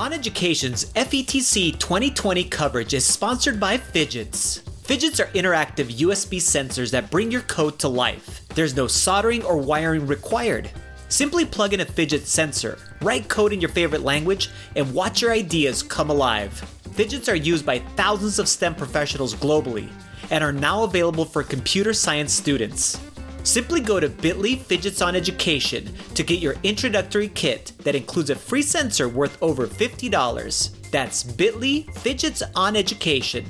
On 0.00 0.14
Education's 0.14 0.86
FETC 0.94 1.78
2020 1.78 2.44
coverage 2.44 2.94
is 2.94 3.04
sponsored 3.04 3.60
by 3.60 3.76
Phidgets. 3.76 4.62
Phidgets 4.84 5.20
are 5.20 5.30
interactive 5.32 5.92
USB 5.98 6.38
sensors 6.38 6.90
that 6.92 7.10
bring 7.10 7.30
your 7.30 7.42
code 7.42 7.78
to 7.80 7.88
life. 7.88 8.48
There's 8.54 8.74
no 8.74 8.86
soldering 8.86 9.44
or 9.44 9.58
wiring 9.58 10.06
required. 10.06 10.70
Simply 11.10 11.44
plug 11.44 11.74
in 11.74 11.80
a 11.80 11.84
Phidget 11.84 12.24
sensor, 12.24 12.78
write 13.02 13.28
code 13.28 13.52
in 13.52 13.60
your 13.60 13.68
favorite 13.68 14.00
language, 14.00 14.48
and 14.74 14.94
watch 14.94 15.20
your 15.20 15.32
ideas 15.32 15.82
come 15.82 16.08
alive. 16.08 16.50
Phidgets 16.92 17.30
are 17.30 17.36
used 17.36 17.66
by 17.66 17.80
thousands 17.94 18.38
of 18.38 18.48
STEM 18.48 18.76
professionals 18.76 19.34
globally 19.34 19.90
and 20.30 20.42
are 20.42 20.50
now 20.50 20.82
available 20.84 21.26
for 21.26 21.42
computer 21.42 21.92
science 21.92 22.32
students. 22.32 22.98
Simply 23.42 23.80
go 23.80 24.00
to 24.00 24.08
bit.ly 24.08 24.56
Phidgets 24.56 25.04
on 25.04 25.16
Education 25.16 25.92
to 26.14 26.22
get 26.22 26.40
your 26.40 26.56
introductory 26.62 27.28
kit 27.28 27.72
that 27.80 27.94
includes 27.94 28.30
a 28.30 28.36
free 28.36 28.62
sensor 28.62 29.08
worth 29.08 29.36
over 29.42 29.66
$50. 29.66 30.90
That's 30.90 31.22
bit.ly 31.22 31.86
Phidgets 31.94 32.42
on 32.54 32.76
Education. 32.76 33.44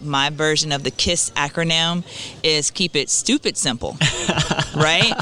My 0.00 0.28
version 0.28 0.70
of 0.72 0.82
the 0.82 0.90
KISS 0.90 1.30
acronym 1.30 2.04
is 2.42 2.70
keep 2.70 2.94
it 2.94 3.08
stupid 3.08 3.56
simple, 3.56 3.96
right? 4.76 5.12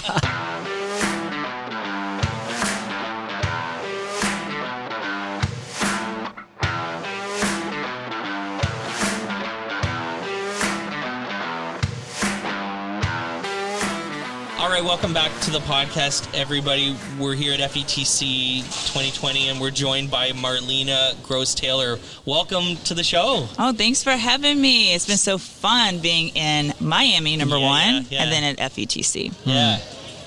Right, 14.83 14.89
welcome 14.89 15.13
back 15.13 15.31
to 15.43 15.51
the 15.51 15.59
podcast, 15.61 16.29
everybody. 16.39 16.97
We're 17.19 17.35
here 17.35 17.53
at 17.53 17.61
FETC 17.61 18.61
2020, 18.63 19.49
and 19.49 19.61
we're 19.61 19.71
joined 19.71 20.11
by 20.11 20.31
Marlena 20.31 21.21
Gross 21.23 21.55
Taylor. 21.55 21.99
Welcome 22.25 22.77
to 22.85 22.95
the 22.95 23.05
show. 23.05 23.47
Oh, 23.59 23.73
thanks 23.73 24.03
for 24.03 24.11
having 24.13 24.61
me. 24.61 24.95
It's 24.95 25.07
been 25.07 25.17
so 25.17 25.39
fun 25.39 25.99
being 25.99 26.29
in 26.31 26.73
Miami, 26.81 27.37
number 27.37 27.59
Yeah, 27.59 27.67
one, 27.67 27.95
yeah, 27.95 28.01
yeah. 28.11 28.23
and 28.23 28.33
then 28.33 28.45
at 28.45 28.73
FETC. 28.73 29.33
Yeah. 29.45 29.79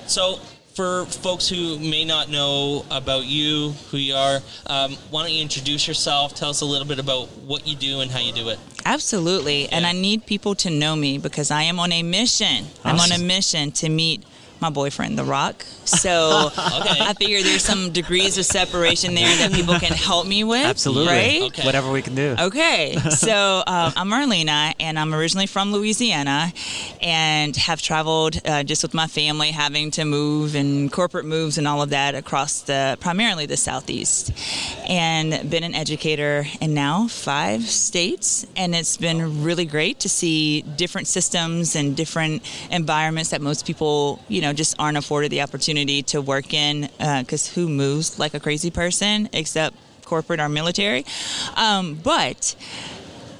So, 0.06 0.36
for 0.74 1.06
folks 1.06 1.48
who 1.48 1.78
may 1.78 2.04
not 2.04 2.28
know 2.28 2.84
about 2.90 3.24
you, 3.24 3.70
who 3.90 3.96
you 3.96 4.14
are, 4.14 4.40
um, 4.66 4.92
why 5.10 5.22
don't 5.22 5.32
you 5.32 5.40
introduce 5.40 5.88
yourself? 5.88 6.34
Tell 6.34 6.50
us 6.50 6.60
a 6.60 6.66
little 6.66 6.86
bit 6.86 6.98
about 6.98 7.28
what 7.38 7.66
you 7.66 7.74
do 7.76 8.00
and 8.00 8.10
how 8.10 8.20
you 8.20 8.32
do 8.32 8.50
it. 8.50 8.58
Absolutely. 8.84 9.68
And 9.70 9.86
I 9.86 9.92
need 9.92 10.26
people 10.26 10.54
to 10.56 10.70
know 10.70 10.94
me 10.94 11.16
because 11.18 11.50
I 11.50 11.62
am 11.62 11.80
on 11.80 11.92
a 11.92 12.02
mission. 12.02 12.66
I'm 12.84 13.00
on 13.00 13.10
a 13.10 13.18
mission 13.18 13.72
to 13.72 13.88
meet 13.88 14.22
my 14.60 14.70
boyfriend, 14.70 15.18
The 15.18 15.24
Rock. 15.24 15.64
So 15.84 16.50
Okay. 16.56 17.00
I 17.00 17.12
figure 17.14 17.42
there's 17.42 17.62
some 17.62 17.92
degrees 17.92 18.38
of 18.38 18.44
separation 18.44 19.14
there 19.14 19.28
that 19.38 19.52
people 19.52 19.78
can 19.78 19.92
help 19.92 20.26
me 20.26 20.44
with. 20.44 20.64
Absolutely. 20.64 21.12
Right? 21.12 21.42
Okay. 21.42 21.64
Whatever 21.64 21.90
we 21.90 22.02
can 22.02 22.14
do. 22.14 22.34
Okay, 22.38 22.96
so 23.10 23.62
um, 23.66 23.92
I'm 23.96 24.08
Marlena, 24.08 24.74
and 24.80 24.98
I'm 24.98 25.14
originally 25.14 25.46
from 25.46 25.72
Louisiana, 25.72 26.52
and 27.00 27.56
have 27.56 27.80
traveled 27.80 28.40
uh, 28.46 28.62
just 28.64 28.82
with 28.82 28.94
my 28.94 29.06
family, 29.06 29.50
having 29.50 29.90
to 29.92 30.04
move 30.04 30.54
and 30.54 30.90
corporate 30.90 31.24
moves 31.24 31.58
and 31.58 31.66
all 31.68 31.82
of 31.82 31.90
that 31.90 32.14
across 32.14 32.62
the 32.62 32.96
primarily 33.00 33.46
the 33.46 33.56
southeast, 33.56 34.32
and 34.88 35.48
been 35.50 35.62
an 35.64 35.74
educator 35.74 36.46
in 36.60 36.74
now 36.74 37.06
five 37.08 37.62
states, 37.62 38.46
and 38.56 38.74
it's 38.74 38.96
been 38.96 39.42
really 39.44 39.64
great 39.64 40.00
to 40.00 40.08
see 40.08 40.62
different 40.62 41.06
systems 41.06 41.76
and 41.76 41.96
different 41.96 42.42
environments 42.70 43.30
that 43.30 43.40
most 43.40 43.66
people, 43.66 44.20
you 44.28 44.40
know, 44.40 44.45
just 44.52 44.74
aren't 44.78 44.96
afforded 44.96 45.30
the 45.30 45.42
opportunity 45.42 46.02
to 46.02 46.20
work 46.20 46.52
in, 46.52 46.88
because 46.98 47.54
who 47.54 47.68
moves 47.68 48.18
like 48.18 48.34
a 48.34 48.40
crazy 48.40 48.70
person 48.70 49.28
except 49.32 49.76
corporate 50.04 50.40
or 50.40 50.48
military. 50.48 51.04
Um, 51.56 51.94
but 51.94 52.54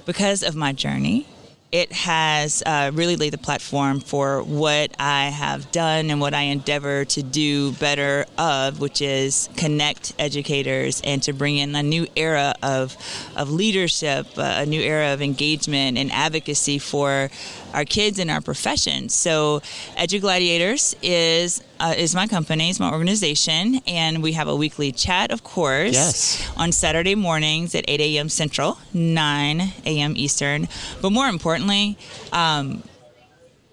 because 0.04 0.42
of 0.42 0.54
my 0.54 0.72
journey, 0.72 1.26
it 1.72 1.90
has 1.92 2.62
uh, 2.64 2.92
really 2.94 3.16
laid 3.16 3.32
the 3.32 3.38
platform 3.38 3.98
for 4.00 4.40
what 4.42 4.94
I 5.00 5.26
have 5.26 5.70
done 5.72 6.10
and 6.10 6.20
what 6.20 6.32
I 6.32 6.42
endeavor 6.42 7.04
to 7.06 7.22
do 7.22 7.72
better 7.72 8.24
of, 8.38 8.80
which 8.80 9.02
is 9.02 9.48
connect 9.56 10.14
educators 10.18 11.02
and 11.02 11.22
to 11.24 11.32
bring 11.32 11.56
in 11.56 11.74
a 11.74 11.82
new 11.82 12.06
era 12.14 12.54
of 12.62 12.96
of 13.36 13.50
leadership, 13.50 14.26
uh, 14.38 14.58
a 14.58 14.66
new 14.66 14.80
era 14.80 15.12
of 15.12 15.20
engagement 15.20 15.98
and 15.98 16.12
advocacy 16.12 16.78
for 16.78 17.30
our 17.74 17.84
kids 17.84 18.18
and 18.18 18.30
our 18.30 18.40
profession. 18.40 19.08
So, 19.08 19.60
EduGladiators 19.96 20.94
is 21.02 21.62
uh, 21.78 21.94
is 21.96 22.14
my 22.14 22.26
company, 22.26 22.70
is 22.70 22.80
my 22.80 22.90
organization, 22.90 23.80
and 23.86 24.22
we 24.22 24.32
have 24.32 24.48
a 24.48 24.56
weekly 24.56 24.92
chat, 24.92 25.30
of 25.30 25.42
course, 25.44 25.92
Yes. 25.92 26.50
on 26.56 26.72
Saturday 26.72 27.14
mornings 27.14 27.74
at 27.74 27.84
8 27.86 28.00
a.m. 28.00 28.28
Central, 28.30 28.78
9 28.94 29.60
a.m. 29.84 30.14
Eastern. 30.16 30.68
But 31.02 31.10
more 31.10 31.26
importantly, 31.28 31.98
um, 32.32 32.82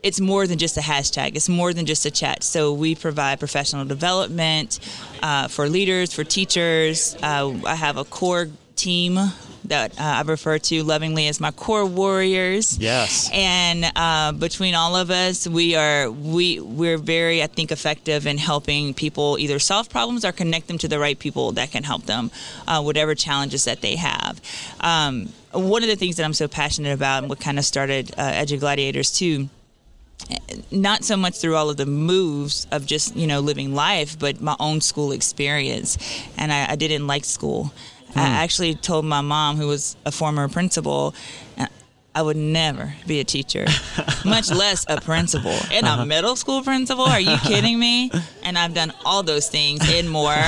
it's 0.01 0.19
more 0.19 0.45
than 0.47 0.57
just 0.57 0.75
a 0.75 0.81
hashtag. 0.81 1.37
It's 1.37 1.47
more 1.47 1.71
than 1.73 1.85
just 1.85 2.05
a 2.05 2.11
chat. 2.11 2.43
So 2.43 2.73
we 2.73 2.93
provide 2.93 3.39
professional 3.39 3.85
development 3.85 4.79
uh, 5.21 5.47
for 5.47 5.69
leaders, 5.69 6.11
for 6.13 6.25
teachers. 6.25 7.15
Uh, 7.23 7.53
I 7.65 7.75
have 7.75 7.95
a 7.95 8.03
core 8.03 8.49
team 8.75 9.17
that 9.65 9.99
uh, 9.99 10.03
I 10.03 10.21
refer 10.21 10.59
to 10.59 10.83
lovingly 10.83 11.27
as 11.27 11.39
my 11.39 11.51
core 11.51 11.85
warriors. 11.85 12.77
Yes. 12.77 13.29
And 13.33 13.85
uh, 13.95 14.31
between 14.33 14.75
all 14.75 14.95
of 14.95 15.09
us, 15.09 15.47
we 15.47 15.75
are 15.75 16.09
we 16.11 16.59
we're 16.59 16.97
very, 16.97 17.41
I 17.43 17.47
think, 17.47 17.71
effective 17.71 18.27
in 18.27 18.37
helping 18.37 18.93
people 18.93 19.37
either 19.39 19.59
solve 19.59 19.89
problems 19.89 20.25
or 20.25 20.31
connect 20.31 20.67
them 20.67 20.77
to 20.79 20.87
the 20.87 20.99
right 20.99 21.17
people 21.17 21.53
that 21.53 21.71
can 21.71 21.83
help 21.83 22.03
them, 22.05 22.31
uh, 22.67 22.81
whatever 22.81 23.15
challenges 23.15 23.65
that 23.65 23.81
they 23.81 23.95
have. 23.95 24.41
Um, 24.81 25.29
one 25.51 25.83
of 25.83 25.89
the 25.89 25.95
things 25.95 26.17
that 26.17 26.23
I'm 26.23 26.33
so 26.33 26.47
passionate 26.47 26.93
about, 26.93 27.23
and 27.23 27.29
what 27.29 27.39
kind 27.39 27.59
of 27.59 27.65
started 27.65 28.11
uh, 28.17 28.31
Edu 28.31 28.59
Gladiators 28.59 29.11
too 29.11 29.49
not 30.71 31.03
so 31.03 31.17
much 31.17 31.35
through 31.35 31.55
all 31.55 31.69
of 31.69 31.77
the 31.77 31.85
moves 31.85 32.65
of 32.71 32.85
just 32.85 33.15
you 33.15 33.27
know 33.27 33.39
living 33.39 33.73
life 33.73 34.17
but 34.17 34.39
my 34.41 34.55
own 34.59 34.79
school 34.81 35.11
experience 35.11 35.97
and 36.37 36.51
i, 36.51 36.71
I 36.71 36.75
didn't 36.75 37.07
like 37.07 37.25
school 37.25 37.73
i 38.15 38.43
actually 38.43 38.75
told 38.75 39.05
my 39.05 39.21
mom 39.21 39.57
who 39.57 39.67
was 39.67 39.95
a 40.05 40.11
former 40.11 40.47
principal 40.47 41.13
I 42.15 42.21
would 42.21 42.37
never 42.37 42.93
be 43.07 43.19
a 43.19 43.23
teacher, 43.23 43.65
much 44.25 44.51
less 44.51 44.85
a 44.87 45.01
principal. 45.01 45.55
And 45.71 45.87
a 45.87 46.05
middle 46.05 46.35
school 46.35 46.61
principal? 46.61 47.05
Are 47.05 47.19
you 47.19 47.37
kidding 47.37 47.79
me? 47.79 48.11
And 48.43 48.55
I've 48.55 48.75
done 48.75 48.93
all 49.03 49.23
those 49.23 49.49
things 49.49 49.81
and 49.83 50.09
more. 50.09 50.33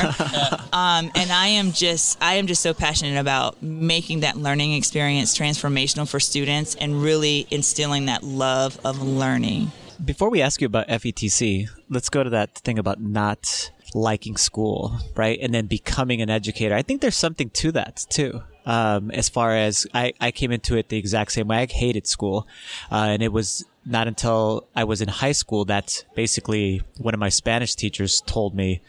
Um, 0.75 1.09
and 1.15 1.31
I 1.31 1.47
am 1.47 1.71
just, 1.71 2.17
I 2.21 2.33
am 2.33 2.47
just 2.47 2.61
so 2.61 2.73
passionate 2.73 3.17
about 3.17 3.63
making 3.63 4.19
that 4.21 4.35
learning 4.35 4.73
experience 4.73 5.37
transformational 5.37 6.05
for 6.05 6.19
students 6.19 6.75
and 6.75 7.01
really 7.01 7.47
instilling 7.49 8.07
that 8.07 8.23
love 8.23 8.77
of 8.83 9.01
learning. 9.01 9.71
Before 10.03 10.29
we 10.29 10.41
ask 10.41 10.59
you 10.59 10.65
about 10.65 10.89
FETC, 10.89 11.69
let's 11.89 12.09
go 12.09 12.25
to 12.25 12.29
that 12.31 12.55
thing 12.55 12.77
about 12.77 12.99
not 12.99 13.71
liking 13.95 14.35
school, 14.35 14.99
right? 15.15 15.39
And 15.41 15.53
then 15.53 15.67
becoming 15.67 16.21
an 16.21 16.29
educator. 16.29 16.75
I 16.75 16.81
think 16.81 17.01
there's 17.01 17.15
something 17.15 17.49
to 17.51 17.71
that 17.71 18.05
too. 18.09 18.43
Um, 18.65 19.09
as 19.11 19.29
far 19.29 19.55
as 19.55 19.87
I, 19.93 20.13
I 20.19 20.31
came 20.31 20.51
into 20.51 20.75
it 20.75 20.89
the 20.89 20.97
exact 20.97 21.31
same 21.31 21.47
way. 21.47 21.57
I 21.57 21.65
hated 21.65 22.05
school. 22.05 22.47
Uh, 22.91 23.07
and 23.09 23.23
it 23.23 23.31
was 23.31 23.63
not 23.85 24.07
until 24.07 24.67
I 24.75 24.83
was 24.83 25.01
in 25.01 25.07
high 25.07 25.31
school 25.31 25.65
that 25.65 26.03
basically 26.15 26.81
one 26.97 27.13
of 27.13 27.19
my 27.19 27.29
Spanish 27.29 27.75
teachers 27.75 28.21
told 28.25 28.53
me, 28.53 28.81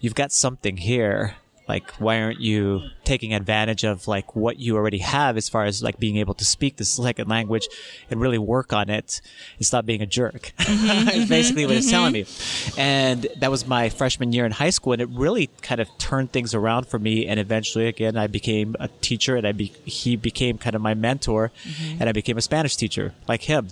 you've 0.00 0.14
got 0.14 0.32
something 0.32 0.78
here. 0.78 1.36
Like, 1.68 1.90
why 1.98 2.22
aren't 2.22 2.40
you 2.40 2.82
taking 3.04 3.34
advantage 3.34 3.84
of 3.84 4.08
like 4.08 4.34
what 4.34 4.58
you 4.58 4.76
already 4.76 4.98
have 4.98 5.36
as 5.36 5.48
far 5.48 5.64
as 5.64 5.82
like 5.82 5.98
being 5.98 6.16
able 6.16 6.34
to 6.34 6.44
speak 6.44 6.76
the 6.76 6.84
second 6.84 7.28
language 7.28 7.68
and 8.10 8.20
really 8.20 8.38
work 8.38 8.72
on 8.72 8.88
it 8.88 9.20
and 9.58 9.66
stop 9.66 9.84
being 9.84 10.00
a 10.00 10.06
jerk? 10.06 10.52
Mm-hmm. 10.58 11.08
It's 11.18 11.28
basically 11.28 11.66
what 11.66 11.76
it's 11.76 11.86
mm-hmm. 11.86 11.92
telling 11.92 12.12
me. 12.12 12.26
And 12.76 13.26
that 13.38 13.50
was 13.50 13.66
my 13.66 13.88
freshman 13.88 14.32
year 14.32 14.46
in 14.46 14.52
high 14.52 14.70
school. 14.70 14.92
And 14.92 15.02
it 15.02 15.08
really 15.10 15.48
kind 15.62 15.80
of 15.80 15.88
turned 15.98 16.32
things 16.32 16.54
around 16.54 16.86
for 16.86 16.98
me. 16.98 17.26
And 17.26 17.38
eventually, 17.38 17.86
again, 17.86 18.16
I 18.16 18.26
became 18.26 18.76
a 18.80 18.88
teacher 18.88 19.36
and 19.36 19.46
I 19.46 19.52
be- 19.52 19.74
he 19.84 20.16
became 20.16 20.58
kind 20.58 20.74
of 20.74 20.82
my 20.82 20.94
mentor 20.94 21.50
mm-hmm. 21.64 22.00
and 22.00 22.08
I 22.08 22.12
became 22.12 22.38
a 22.38 22.42
Spanish 22.42 22.76
teacher 22.76 23.14
like 23.26 23.42
him. 23.42 23.68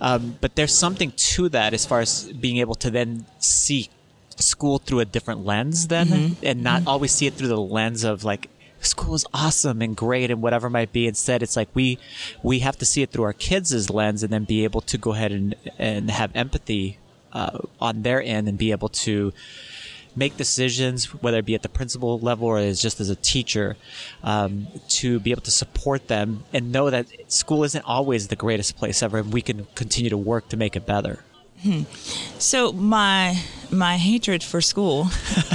Um, 0.00 0.36
but 0.40 0.56
there's 0.56 0.74
something 0.74 1.12
to 1.12 1.48
that 1.50 1.72
as 1.72 1.86
far 1.86 2.00
as 2.00 2.30
being 2.32 2.58
able 2.58 2.74
to 2.76 2.90
then 2.90 3.26
see 3.38 3.88
school 4.38 4.78
through 4.78 5.00
a 5.00 5.04
different 5.04 5.44
lens 5.44 5.88
then 5.88 6.36
and 6.42 6.62
not 6.62 6.86
always 6.86 7.12
see 7.12 7.26
it 7.26 7.34
through 7.34 7.48
the 7.48 7.60
lens 7.60 8.04
of 8.04 8.24
like 8.24 8.48
school 8.80 9.14
is 9.14 9.26
awesome 9.32 9.82
and 9.82 9.96
great 9.96 10.30
and 10.30 10.42
whatever 10.42 10.70
might 10.70 10.92
be. 10.92 11.06
Instead 11.06 11.42
it's 11.42 11.56
like 11.56 11.68
we 11.74 11.98
we 12.42 12.60
have 12.60 12.76
to 12.78 12.84
see 12.84 13.02
it 13.02 13.10
through 13.10 13.24
our 13.24 13.32
kids' 13.32 13.90
lens 13.90 14.22
and 14.22 14.32
then 14.32 14.44
be 14.44 14.64
able 14.64 14.80
to 14.82 14.98
go 14.98 15.12
ahead 15.12 15.32
and 15.32 15.54
and 15.78 16.10
have 16.10 16.30
empathy 16.34 16.98
uh, 17.32 17.58
on 17.80 18.02
their 18.02 18.22
end 18.22 18.48
and 18.48 18.56
be 18.56 18.70
able 18.70 18.88
to 18.88 19.32
make 20.16 20.36
decisions, 20.38 21.12
whether 21.22 21.38
it 21.38 21.44
be 21.44 21.54
at 21.54 21.62
the 21.62 21.68
principal 21.68 22.18
level 22.18 22.48
or 22.48 22.58
as 22.58 22.80
just 22.80 23.00
as 23.00 23.10
a 23.10 23.16
teacher, 23.16 23.76
um, 24.24 24.66
to 24.88 25.20
be 25.20 25.30
able 25.30 25.42
to 25.42 25.50
support 25.50 26.08
them 26.08 26.42
and 26.54 26.72
know 26.72 26.88
that 26.88 27.06
school 27.30 27.62
isn't 27.62 27.84
always 27.84 28.28
the 28.28 28.36
greatest 28.36 28.76
place 28.76 29.02
ever, 29.02 29.18
and 29.18 29.32
we 29.32 29.42
can 29.42 29.66
continue 29.74 30.08
to 30.08 30.16
work 30.16 30.48
to 30.48 30.56
make 30.56 30.74
it 30.74 30.86
better. 30.86 31.20
So 32.38 32.72
my 32.72 33.40
my 33.70 33.96
hatred 33.96 34.42
for 34.42 34.60
school 34.60 35.08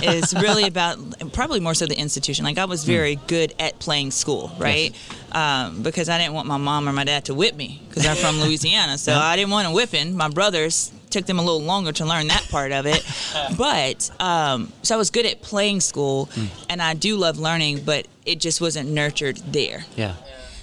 is 0.04 0.34
really 0.34 0.64
about 0.68 0.98
probably 1.32 1.60
more 1.60 1.74
so 1.74 1.86
the 1.86 1.98
institution. 1.98 2.44
Like 2.46 2.58
I 2.58 2.66
was 2.66 2.84
very 2.84 3.16
good 3.28 3.54
at 3.60 3.80
playing 3.80 4.12
school, 4.12 4.52
right? 4.58 4.94
Um, 5.32 5.82
because 5.82 6.10
I 6.10 6.18
didn't 6.18 6.34
want 6.34 6.48
my 6.48 6.58
mom 6.58 6.90
or 6.90 6.92
my 6.94 7.04
dad 7.06 7.26
to 7.26 7.34
whip 7.34 7.56
me 7.56 7.82
because 7.88 8.06
I'm 8.06 8.18
from 8.18 8.42
Louisiana, 8.46 8.98
so 8.98 9.14
I 9.14 9.36
didn't 9.36 9.52
want 9.52 9.68
a 9.68 9.72
whipping. 9.72 10.16
My 10.18 10.28
brothers 10.30 10.92
took 11.10 11.26
them 11.26 11.40
a 11.40 11.42
little 11.42 11.62
longer 11.62 11.92
to 11.92 12.06
learn 12.06 12.28
that 12.28 12.48
part 12.50 12.72
of 12.72 12.86
it, 12.86 13.06
but 13.58 14.10
um, 14.20 14.72
so 14.82 14.96
I 14.96 14.98
was 14.98 15.10
good 15.12 15.26
at 15.26 15.42
playing 15.42 15.82
school, 15.82 16.30
and 16.70 16.82
I 16.82 16.94
do 16.94 17.16
love 17.18 17.38
learning, 17.38 17.84
but 17.86 18.08
it 18.26 18.40
just 18.40 18.60
wasn't 18.62 18.90
nurtured 18.90 19.38
there. 19.38 19.86
Yeah. 19.96 20.16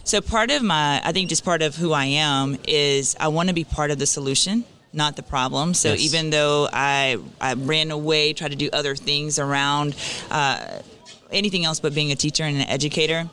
So 0.04 0.22
part 0.22 0.50
of 0.50 0.62
my, 0.62 1.02
I 1.04 1.12
think, 1.12 1.28
just 1.28 1.44
part 1.44 1.60
of 1.60 1.76
who 1.76 1.92
I 1.92 2.06
am 2.06 2.56
is 2.66 3.14
I 3.20 3.28
want 3.28 3.48
to 3.50 3.54
be 3.54 3.64
part 3.64 3.90
of 3.90 3.98
the 3.98 4.06
solution, 4.06 4.64
not 4.92 5.16
the 5.16 5.22
problem. 5.22 5.74
So 5.74 5.90
Yes. 5.90 6.00
even 6.00 6.30
though 6.30 6.68
I 6.72 7.18
I 7.40 7.54
ran 7.54 7.90
away, 7.90 8.32
tried 8.32 8.50
to 8.52 8.56
do 8.56 8.70
other 8.72 8.96
things 8.96 9.38
around 9.38 9.94
uh, 10.30 10.58
anything 11.30 11.64
else 11.64 11.80
but 11.80 11.94
being 11.94 12.10
a 12.12 12.16
teacher 12.16 12.44
and 12.44 12.56
an 12.56 12.68
educator. 12.68 13.28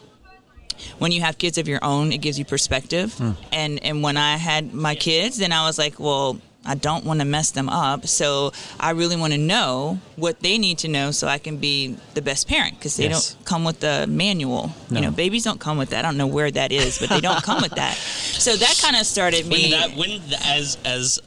When 0.99 1.11
you 1.13 1.21
have 1.21 1.37
kids 1.37 1.57
of 1.57 1.67
your 1.67 1.79
own, 1.83 2.11
it 2.11 2.17
gives 2.19 2.37
you 2.37 2.45
perspective. 2.45 3.15
And 3.51 3.81
and 3.83 4.03
when 4.03 4.17
I 4.17 4.35
had 4.37 4.73
my 4.73 4.95
kids, 4.95 5.37
then 5.37 5.51
I 5.53 5.65
was 5.65 5.77
like, 5.77 5.99
well, 5.99 6.37
I 6.65 6.75
don't 6.75 7.05
want 7.05 7.19
to 7.21 7.25
mess 7.25 7.51
them 7.51 7.69
up. 7.69 8.07
So 8.07 8.51
I 8.79 8.89
really 8.91 9.15
want 9.15 9.31
to 9.33 9.37
know 9.39 9.99
what 10.17 10.41
they 10.41 10.57
need 10.57 10.79
to 10.79 10.87
know 10.89 11.11
so 11.11 11.27
I 11.27 11.37
can 11.37 11.57
be 11.57 11.95
the 12.15 12.21
best 12.21 12.47
parent 12.49 12.73
because 12.77 12.97
they 12.97 13.07
Yes. 13.07 13.35
don't 13.35 13.45
come 13.45 13.63
with 13.63 13.79
the 13.79 14.05
manual. 14.07 14.71
No. 14.89 14.99
You 14.99 15.05
know, 15.05 15.11
babies 15.11 15.43
don't 15.43 15.59
come 15.61 15.77
with 15.77 15.89
that. 15.91 16.03
I 16.03 16.07
don't 16.09 16.17
know 16.17 16.27
where 16.27 16.51
that 16.51 16.71
is, 16.73 16.97
but 16.99 17.09
they 17.09 17.21
don't 17.21 17.41
come 17.43 17.61
with 17.61 17.75
that. 17.75 17.95
So 18.45 18.55
that 18.57 18.77
kind 18.81 18.95
of 18.97 19.05
started 19.05 19.43
When 19.49 19.61
me. 19.61 19.71
that 19.71 19.95
when 19.95 20.21
as 20.43 20.77
as 20.83 21.19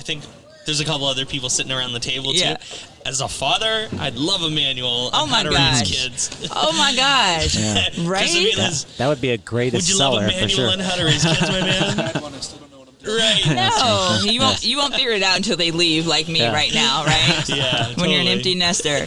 I 0.00 0.02
think 0.02 0.24
there's 0.64 0.80
a 0.80 0.84
couple 0.86 1.06
other 1.06 1.26
people 1.26 1.50
sitting 1.50 1.70
around 1.72 1.92
the 1.92 2.00
table 2.00 2.32
Yeah. 2.34 2.56
too. 2.56 2.76
As 3.04 3.20
a 3.20 3.28
father, 3.28 3.86
I'd 3.98 4.14
love 4.14 4.40
a 4.42 4.48
manual 4.48 5.10
Oh 5.12 5.24
on 5.24 5.30
my 5.30 5.36
how 5.38 5.42
to 5.42 5.48
raise 5.50 5.56
gosh. 5.58 5.90
kids. 5.90 6.48
oh 6.56 6.72
my 6.72 6.94
gosh! 6.96 7.54
Yeah. 7.54 7.74
Right? 8.08 8.22
'Cause, 8.26 8.36
I 8.36 8.38
mean, 8.38 8.56
that's- 8.56 8.84
That 8.96 9.08
would 9.08 9.20
be 9.20 9.30
a 9.30 9.36
greatest 9.36 9.88
would 9.88 9.92
you 9.94 9.98
love 9.98 10.14
seller 10.14 10.24
a 10.24 10.28
manual 10.28 10.48
sure. 10.48 10.68
on 10.70 10.78
how 10.78 10.94
to 10.96 11.04
raise 11.04 11.22
kids, 11.22 11.40
my 11.42 11.60
man? 11.60 11.96
had 11.98 12.22
one. 12.22 12.34
I 12.34 12.40
still 12.40 12.58
don't 12.60 12.70
know 12.72 12.78
what 12.78 12.88
I'm 12.88 12.94
doing. 13.04 13.18
right. 13.18 13.46
no, 14.26 14.32
you 14.32 14.40
won't. 14.40 14.64
You 14.64 14.76
won't 14.78 14.94
figure 14.94 15.10
it 15.12 15.22
out 15.22 15.36
until 15.36 15.56
they 15.58 15.70
leave, 15.70 16.06
like 16.06 16.28
me 16.28 16.40
Yeah. 16.40 16.52
right 16.54 16.72
now, 16.72 17.04
right? 17.04 17.46
Yeah. 17.48 17.92
when 17.96 18.08
you're 18.10 18.20
an 18.22 18.28
empty 18.28 18.54
nester. 18.54 19.06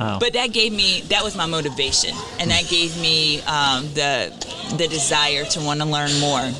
Wow. 0.00 0.18
But 0.20 0.32
that 0.32 0.52
gave 0.52 0.72
me 0.72 1.02
that 1.10 1.22
was 1.22 1.36
my 1.36 1.46
motivation, 1.46 2.16
and 2.40 2.50
that 2.50 2.68
gave 2.68 2.96
me 3.00 3.40
um, 3.42 3.84
the 3.94 4.32
the 4.78 4.88
desire 4.88 5.44
to 5.44 5.60
want 5.60 5.80
to 5.80 5.86
learn 5.86 6.12
more. 6.18 6.50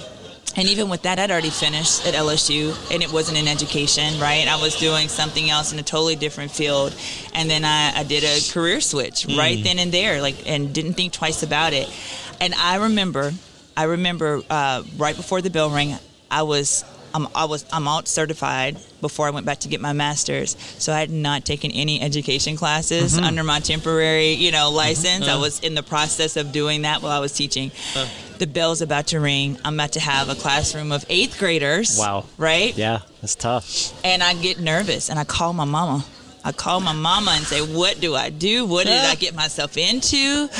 And 0.56 0.68
even 0.68 0.88
with 0.88 1.02
that, 1.02 1.18
I'd 1.18 1.30
already 1.30 1.50
finished 1.50 2.06
at 2.06 2.14
LSU, 2.14 2.74
and 2.92 3.02
it 3.02 3.12
wasn't 3.12 3.38
in 3.38 3.48
education, 3.48 4.20
right? 4.20 4.46
I 4.46 4.60
was 4.60 4.76
doing 4.78 5.08
something 5.08 5.50
else 5.50 5.72
in 5.72 5.78
a 5.78 5.82
totally 5.82 6.16
different 6.16 6.50
field, 6.50 6.94
and 7.34 7.50
then 7.50 7.64
I, 7.64 7.92
I 7.96 8.04
did 8.04 8.22
a 8.24 8.52
career 8.52 8.80
switch 8.80 9.24
hmm. 9.24 9.36
right 9.36 9.62
then 9.62 9.78
and 9.78 9.90
there, 9.92 10.22
like, 10.22 10.48
and 10.48 10.72
didn't 10.72 10.94
think 10.94 11.12
twice 11.12 11.42
about 11.42 11.72
it. 11.72 11.92
And 12.40 12.54
I 12.54 12.76
remember, 12.76 13.32
I 13.76 13.84
remember 13.84 14.42
uh, 14.48 14.82
right 14.96 15.16
before 15.16 15.42
the 15.42 15.50
bell 15.50 15.70
rang, 15.70 15.96
I 16.30 16.42
was 16.42 16.84
I'm, 17.14 17.28
I 17.32 17.44
was 17.44 17.64
I'm 17.72 17.86
out 17.86 18.08
certified 18.08 18.76
before 19.00 19.28
I 19.28 19.30
went 19.30 19.46
back 19.46 19.60
to 19.60 19.68
get 19.68 19.80
my 19.80 19.92
master's, 19.92 20.56
so 20.78 20.92
I 20.92 20.98
had 20.98 21.10
not 21.10 21.44
taken 21.44 21.70
any 21.70 22.00
education 22.00 22.56
classes 22.56 23.14
mm-hmm. 23.14 23.24
under 23.24 23.44
my 23.44 23.60
temporary, 23.60 24.32
you 24.32 24.50
know, 24.50 24.66
mm-hmm. 24.66 24.76
license. 24.76 25.28
I 25.28 25.32
uh-huh. 25.32 25.40
was 25.40 25.60
in 25.60 25.74
the 25.74 25.84
process 25.84 26.36
of 26.36 26.50
doing 26.50 26.82
that 26.82 27.02
while 27.02 27.12
I 27.12 27.20
was 27.20 27.32
teaching. 27.32 27.70
Uh. 27.94 28.08
The 28.44 28.52
bell's 28.52 28.82
about 28.82 29.06
to 29.06 29.20
ring. 29.20 29.56
I'm 29.64 29.72
about 29.72 29.92
to 29.92 30.00
have 30.00 30.28
a 30.28 30.34
classroom 30.34 30.92
of 30.92 31.06
eighth 31.08 31.38
graders. 31.38 31.96
Wow. 31.98 32.26
Right? 32.36 32.76
Yeah, 32.76 32.98
that's 33.22 33.34
tough. 33.34 33.94
And 34.04 34.22
I 34.22 34.34
get 34.34 34.60
nervous, 34.60 35.08
and 35.08 35.18
I 35.18 35.24
call 35.24 35.54
my 35.54 35.64
mama. 35.64 36.04
I 36.44 36.52
call 36.52 36.80
my 36.80 36.92
mama 36.92 37.30
and 37.36 37.46
say, 37.46 37.62
"What 37.62 38.02
do 38.02 38.14
I 38.14 38.28
do? 38.28 38.66
What 38.66 38.84
did 38.86 39.02
I 39.02 39.14
get 39.24 39.34
myself 39.34 39.78
into?" 39.78 40.50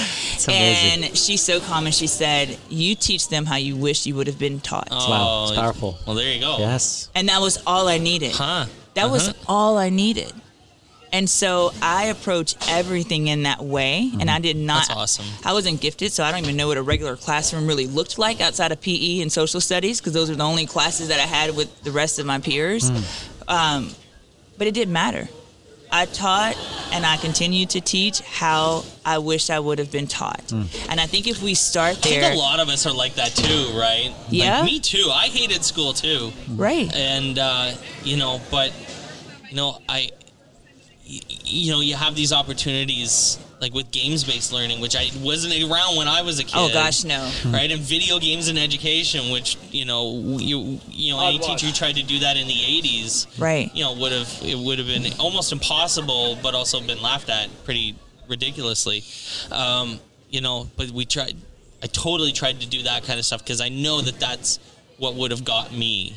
amazing. 0.48 1.04
And 1.04 1.14
she's 1.14 1.42
so 1.42 1.60
calm, 1.60 1.84
and 1.84 1.94
she 1.94 2.06
said, 2.06 2.56
"You 2.70 2.94
teach 2.94 3.28
them 3.28 3.44
how 3.44 3.56
you 3.56 3.76
wish 3.76 4.06
you 4.06 4.14
would 4.14 4.28
have 4.28 4.38
been 4.38 4.60
taught." 4.60 4.88
Wow, 4.90 5.42
it's 5.48 5.52
powerful. 5.54 5.98
Well, 6.06 6.16
there 6.16 6.32
you 6.32 6.40
go. 6.40 6.56
Yes. 6.60 7.10
And 7.14 7.28
that 7.28 7.42
was 7.42 7.62
all 7.66 7.86
I 7.88 7.98
needed. 7.98 8.32
Huh. 8.32 8.64
That 8.94 9.10
was 9.10 9.28
Uh-huh. 9.28 9.44
all 9.46 9.76
I 9.76 9.90
needed. 9.90 10.32
And 11.14 11.30
so 11.30 11.72
I 11.80 12.06
approach 12.06 12.56
everything 12.68 13.28
in 13.28 13.44
that 13.44 13.60
way. 13.64 14.10
And 14.18 14.28
I 14.28 14.40
did 14.40 14.56
not. 14.56 14.88
That's 14.88 14.98
awesome. 14.98 15.26
I 15.44 15.52
wasn't 15.52 15.80
gifted, 15.80 16.10
so 16.12 16.24
I 16.24 16.30
don't 16.32 16.42
even 16.42 16.56
know 16.56 16.66
what 16.66 16.76
a 16.76 16.82
regular 16.82 17.16
classroom 17.16 17.68
really 17.68 17.86
looked 17.86 18.18
like 18.18 18.40
outside 18.40 18.72
of 18.72 18.80
PE 18.80 19.20
and 19.20 19.30
social 19.32 19.60
studies, 19.60 20.00
because 20.00 20.12
those 20.12 20.28
are 20.28 20.34
the 20.34 20.42
only 20.44 20.66
classes 20.66 21.08
that 21.08 21.20
I 21.20 21.28
had 21.38 21.56
with 21.56 21.68
the 21.84 21.92
rest 21.92 22.18
of 22.18 22.26
my 22.26 22.40
peers. 22.40 22.90
Um, 23.46 23.90
but 24.58 24.66
it 24.66 24.74
didn't 24.74 24.92
matter. 24.92 25.28
I 25.92 26.06
taught 26.06 26.56
and 26.92 27.06
I 27.06 27.16
continue 27.18 27.66
to 27.66 27.80
teach 27.80 28.20
how 28.20 28.84
I 29.04 29.18
wish 29.18 29.48
I 29.50 29.60
would 29.60 29.78
have 29.78 29.92
been 29.92 30.08
taught. 30.08 30.50
And 30.50 31.00
I 31.00 31.06
think 31.06 31.28
if 31.28 31.40
we 31.40 31.54
start 31.54 31.92
I 31.92 32.00
think 32.00 32.20
there, 32.22 32.32
a 32.32 32.36
lot 32.36 32.58
of 32.58 32.68
us 32.68 32.84
are 32.86 32.92
like 32.92 33.14
that 33.14 33.28
too, 33.36 33.78
right? 33.78 34.12
Yeah? 34.28 34.62
Like 34.62 34.64
me 34.72 34.80
too. 34.80 35.08
I 35.12 35.26
hated 35.28 35.62
school 35.62 35.92
too. 35.92 36.32
right? 36.50 36.92
and 36.92 37.38
uh, 37.38 37.72
you 38.02 38.16
know 38.16 38.40
but 38.50 38.72
you 39.48 39.54
know 39.54 39.78
i 39.88 40.10
you 41.44 41.70
know 41.72 41.80
you 41.80 41.94
have 41.94 42.14
these 42.14 42.32
opportunities 42.32 43.38
like 43.60 43.72
with 43.72 43.90
games 43.90 44.24
based 44.24 44.52
learning 44.52 44.80
which 44.80 44.96
i 44.96 45.06
wasn't 45.22 45.52
around 45.70 45.96
when 45.96 46.08
i 46.08 46.22
was 46.22 46.38
a 46.38 46.44
kid 46.44 46.52
Oh 46.56 46.68
gosh, 46.72 47.04
no. 47.04 47.30
right 47.46 47.70
and 47.70 47.80
video 47.80 48.18
games 48.18 48.48
and 48.48 48.58
education 48.58 49.30
which 49.32 49.56
you 49.70 49.84
know 49.84 50.36
you 50.38 50.80
you 50.88 51.12
know 51.12 51.24
any 51.26 51.38
teacher 51.38 51.66
who 51.66 51.72
tried 51.72 51.96
to 51.96 52.02
do 52.02 52.18
that 52.20 52.36
in 52.36 52.46
the 52.46 52.52
80s 52.54 53.38
Right. 53.40 53.70
you 53.74 53.84
know 53.84 53.94
would 53.94 54.12
have 54.12 54.28
it 54.42 54.58
would 54.58 54.78
have 54.78 54.86
been 54.88 55.04
almost 55.18 55.52
impossible 55.52 56.38
but 56.42 56.54
also 56.54 56.80
been 56.80 57.00
laughed 57.02 57.28
at 57.30 57.48
pretty 57.64 57.94
ridiculously 58.28 59.04
um, 59.52 59.98
you 60.30 60.40
know 60.40 60.68
but 60.76 60.90
we 60.90 61.04
tried 61.04 61.36
i 61.82 61.86
totally 61.86 62.32
tried 62.32 62.60
to 62.60 62.66
do 62.66 62.82
that 62.82 63.04
kind 63.04 63.18
of 63.18 63.24
stuff 63.24 63.40
because 63.44 63.60
i 63.60 63.68
know 63.68 64.00
that 64.00 64.18
that's 64.18 64.58
what 64.98 65.14
would 65.14 65.30
have 65.30 65.44
got 65.44 65.72
me 65.72 66.14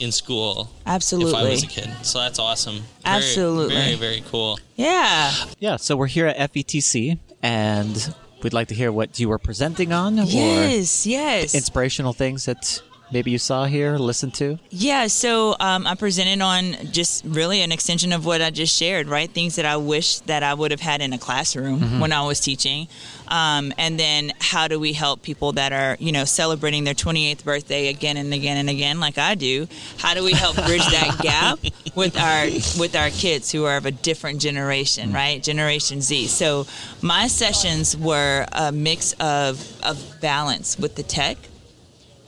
in 0.00 0.10
school 0.12 0.70
Absolutely. 0.86 1.30
if 1.32 1.36
i 1.36 1.48
was 1.50 1.62
a 1.62 1.66
kid 1.66 1.90
so 2.02 2.18
that's 2.18 2.38
awesome 2.38 2.76
very, 3.04 3.16
Absolutely. 3.16 3.74
very 3.74 3.94
very 3.96 4.22
cool 4.30 4.58
Yeah. 4.76 5.30
Yeah, 5.58 5.76
so 5.76 5.94
we're 5.96 6.06
here 6.06 6.26
at 6.26 6.52
FETC, 6.52 7.18
and 7.42 8.14
we'd 8.42 8.54
like 8.54 8.68
to 8.68 8.74
hear 8.74 8.90
what 8.90 9.20
you 9.20 9.28
were 9.28 9.38
presenting 9.38 9.92
on, 9.92 10.18
or 10.18 10.24
Yes, 10.24 11.06
yes. 11.06 11.54
inspirational 11.54 12.14
things 12.14 12.46
that 12.46 12.82
maybe 13.12 13.30
you 13.30 13.38
saw 13.38 13.64
here, 13.64 13.96
listened 13.96 14.34
to. 14.34 14.58
Yeah, 14.70 15.06
so 15.06 15.56
um, 15.60 15.86
I 15.86 15.94
presented 15.94 16.42
on 16.42 16.92
just 16.92 17.24
really 17.24 17.60
an 17.62 17.72
extension 17.72 18.12
of 18.12 18.24
what 18.26 18.42
I 18.42 18.50
just 18.50 18.76
shared, 18.76 19.08
right? 19.08 19.30
Things 19.30 19.56
that 19.56 19.66
I 19.66 19.76
wish 19.76 20.20
that 20.20 20.42
I 20.42 20.54
would 20.54 20.70
have 20.70 20.80
had 20.80 21.00
in 21.00 21.12
a 21.12 21.18
classroom 21.18 22.00
when 22.00 22.12
I 22.12 22.22
was 22.26 22.40
teaching. 22.40 22.88
Um, 23.28 23.72
and 23.78 23.98
then 23.98 24.32
how 24.40 24.66
do 24.66 24.80
we 24.80 24.92
help 24.92 25.22
people 25.22 25.52
that 25.52 25.72
are, 25.72 25.96
you 26.00 26.10
know, 26.10 26.24
celebrating 26.24 26.84
their 26.84 26.94
28th 26.94 27.44
birthday 27.44 27.88
again 27.88 28.16
and 28.16 28.34
again 28.34 28.56
and 28.56 28.68
again, 28.68 28.98
like 28.98 29.18
I 29.18 29.36
do? 29.36 29.68
How 29.98 30.14
do 30.14 30.24
we 30.24 30.32
help 30.32 30.56
bridge 30.56 30.84
that 30.86 31.18
gap 31.22 31.60
with 31.94 32.18
our 32.18 32.46
with 32.78 32.96
our 32.96 33.10
kids 33.10 33.52
who 33.52 33.64
are 33.66 33.76
of 33.76 33.86
a 33.86 33.92
different 33.92 34.40
generation, 34.40 35.12
right? 35.12 35.40
Generation 35.40 36.00
Z. 36.00 36.26
So 36.26 36.66
my 37.02 37.28
sessions 37.28 37.96
were 37.96 38.46
a 38.52 38.72
mix 38.72 39.12
of 39.20 39.80
of 39.84 40.20
balance 40.20 40.78
with 40.78 40.96
the 40.96 41.04
tech 41.04 41.36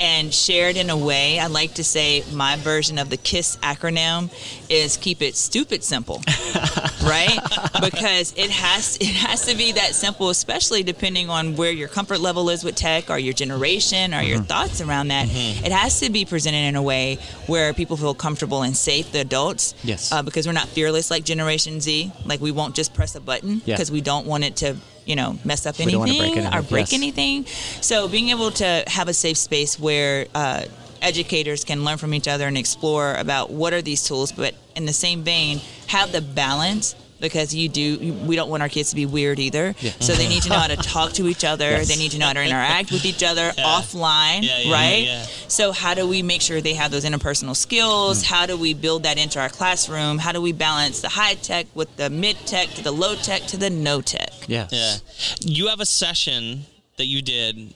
and 0.02 0.34
shared 0.34 0.76
in 0.76 0.90
a 0.90 0.96
way. 0.96 1.38
I 1.38 1.46
like 1.46 1.74
to 1.74 1.84
say 1.84 2.24
my 2.32 2.56
version 2.56 2.98
of 2.98 3.08
the 3.08 3.16
KISS 3.16 3.56
acronym 3.62 4.30
is 4.68 4.96
keep 4.96 5.22
it 5.22 5.36
stupid 5.36 5.84
simple, 5.84 6.16
right? 7.04 7.38
Because 7.80 8.34
it 8.36 8.50
has 8.50 8.96
it 9.00 9.06
has 9.14 9.46
to 9.46 9.56
be 9.56 9.72
that 9.72 9.94
simple, 9.94 10.28
especially 10.30 10.82
depending 10.82 11.30
on 11.30 11.54
where 11.56 11.70
your 11.70 11.88
comfort 11.88 12.18
level 12.20 12.50
is 12.50 12.64
with 12.64 12.74
tech 12.74 13.10
or 13.10 13.18
your 13.18 13.32
generation 13.32 14.12
or 14.12 14.22
your 14.22 14.40
thoughts 14.40 14.80
around 14.80 15.08
that. 15.08 15.28
It 15.30 15.70
has 15.72 16.00
to 16.00 16.10
be 16.10 16.24
presented 16.24 16.58
in 16.66 16.74
a 16.76 16.82
way 16.82 17.18
where 17.46 17.72
people 17.72 17.96
feel 17.96 18.14
comfortable 18.14 18.62
and 18.62 18.76
safe, 18.76 19.12
the 19.12 19.20
adults. 19.20 19.74
Yes. 19.84 20.10
Uh, 20.10 20.22
because 20.22 20.46
we're 20.46 20.52
not 20.52 20.68
fearless 20.68 21.10
like 21.10 21.24
Generation 21.24 21.80
Z. 21.80 22.10
Like 22.24 22.40
we 22.40 22.50
won't 22.50 22.74
just 22.74 22.92
press 22.92 23.14
a 23.14 23.20
button 23.20 23.62
Yeah. 23.64 23.76
because 23.76 23.90
we 23.92 24.00
don't 24.00 24.26
want 24.26 24.42
it 24.44 24.56
to. 24.56 24.76
You 25.04 25.16
know, 25.16 25.38
mess 25.44 25.66
up 25.66 25.78
We 25.78 25.84
anything 25.84 26.34
break 26.34 26.54
or 26.54 26.62
break 26.62 26.80
yes. 26.82 26.92
anything 26.92 27.12
anything. 27.12 27.46
So 27.80 28.08
being 28.08 28.30
able 28.30 28.50
to 28.52 28.84
have 28.86 29.08
a 29.08 29.14
safe 29.14 29.36
space 29.36 29.78
where 29.78 30.26
uh, 30.34 30.64
educators 31.00 31.64
can 31.64 31.84
learn 31.84 31.98
from 31.98 32.14
each 32.14 32.28
other 32.28 32.46
and 32.46 32.56
explore 32.56 33.14
about 33.14 33.50
what 33.50 33.72
are 33.72 33.82
these 33.82 34.04
tools, 34.04 34.32
but 34.32 34.54
in 34.76 34.86
the 34.86 34.92
same 34.92 35.22
vein, 35.22 35.60
have 35.88 36.12
the 36.12 36.20
balance 36.20 36.94
because 37.22 37.54
you 37.54 37.70
do. 37.70 37.80
you- 37.80 38.12
We 38.12 38.36
don't 38.36 38.50
want 38.50 38.62
our 38.62 38.68
kids 38.68 38.90
to 38.90 38.96
be 38.96 39.06
weird 39.06 39.38
either. 39.38 39.74
So 40.00 40.12
they 40.12 40.28
need 40.28 40.42
to 40.42 40.50
know 40.50 40.58
how 40.58 40.66
to 40.66 40.76
talk 40.94 41.12
to 41.14 41.26
each 41.28 41.44
other. 41.44 41.70
Yes. 41.70 41.88
They 41.88 41.96
need 41.96 42.10
to 42.12 42.18
know 42.18 42.26
how 42.26 42.34
to 42.34 42.42
interact 42.44 42.92
with 42.92 43.06
each 43.06 43.22
other 43.22 43.50
offline, 43.58 44.42
Yeah, 44.42 44.58
yeah, 44.58 44.72
right? 44.72 45.02
yeah, 45.04 45.20
yeah. 45.20 45.26
So 45.48 45.72
how 45.72 45.94
do 45.94 46.06
we 46.06 46.22
make 46.22 46.42
sure 46.42 46.60
they 46.60 46.74
have 46.74 46.90
those 46.90 47.04
interpersonal 47.06 47.56
skills? 47.56 48.20
Hmm. 48.26 48.34
How 48.34 48.46
do 48.46 48.56
we 48.58 48.74
build 48.74 49.04
that 49.04 49.16
into 49.18 49.40
our 49.40 49.48
classroom? 49.48 50.18
How 50.18 50.32
do 50.32 50.42
we 50.42 50.52
balance 50.52 51.00
the 51.00 51.08
high 51.08 51.34
tech 51.34 51.66
with 51.74 51.96
the 51.96 52.10
mid 52.10 52.36
tech 52.46 52.68
to 52.70 52.82
the 52.82 52.92
low 52.92 53.14
tech 53.14 53.42
to 53.46 53.56
the 53.56 53.70
no 53.70 54.02
tech? 54.02 54.30
Yes. 54.48 54.70
yeah 54.72 54.96
you 55.40 55.68
have 55.68 55.78
a 55.80 55.86
session 55.86 56.64
that 56.96 57.06
you 57.06 57.22
did 57.22 57.72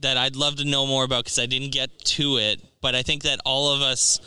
that 0.00 0.16
i'd 0.18 0.36
love 0.36 0.56
to 0.56 0.64
know 0.64 0.86
more 0.86 1.02
about 1.04 1.24
because 1.24 1.38
i 1.38 1.46
didn't 1.46 1.72
get 1.72 1.98
to 2.04 2.36
it 2.36 2.60
but 2.82 2.94
I 2.94 3.02
think 3.02 3.22
that 3.24 3.40
all 3.44 3.74
of 3.74 3.82
us 3.82 4.20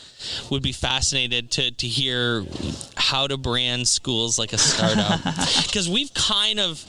would 0.50 0.62
be 0.62 0.72
fascinated 0.72 1.52
to 1.52 1.72
to 1.72 1.88
hear 1.88 2.46
how 2.96 3.28
to 3.28 3.38
brand 3.38 3.88
schools 3.88 4.38
like 4.38 4.54
a 4.54 4.58
startup 4.58 5.20
because 5.64 5.90
we've 5.90 6.14
kind 6.14 6.60
of 6.60 6.84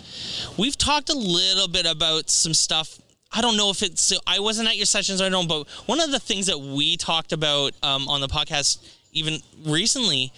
we've 0.58 0.76
talked 0.76 1.10
a 1.10 1.16
little 1.16 1.68
bit 1.68 1.86
about 1.86 2.30
some 2.30 2.54
stuff 2.54 3.00
I 3.36 3.40
don't 3.40 3.56
know 3.56 3.70
if 3.70 3.82
it's. 3.82 4.12
I 4.28 4.38
wasn't 4.38 4.68
at 4.68 4.76
your 4.76 4.86
sessions. 4.86 5.20
I 5.20 5.28
don't. 5.28 5.48
But 5.48 5.68
one 5.86 6.00
of 6.00 6.12
the 6.12 6.20
things 6.20 6.46
that 6.46 6.60
we 6.60 6.96
talked 6.96 7.32
about 7.32 7.72
um, 7.82 8.08
on 8.08 8.20
the 8.20 8.28
podcast 8.28 8.78
even 9.12 9.40
recently 9.66 10.32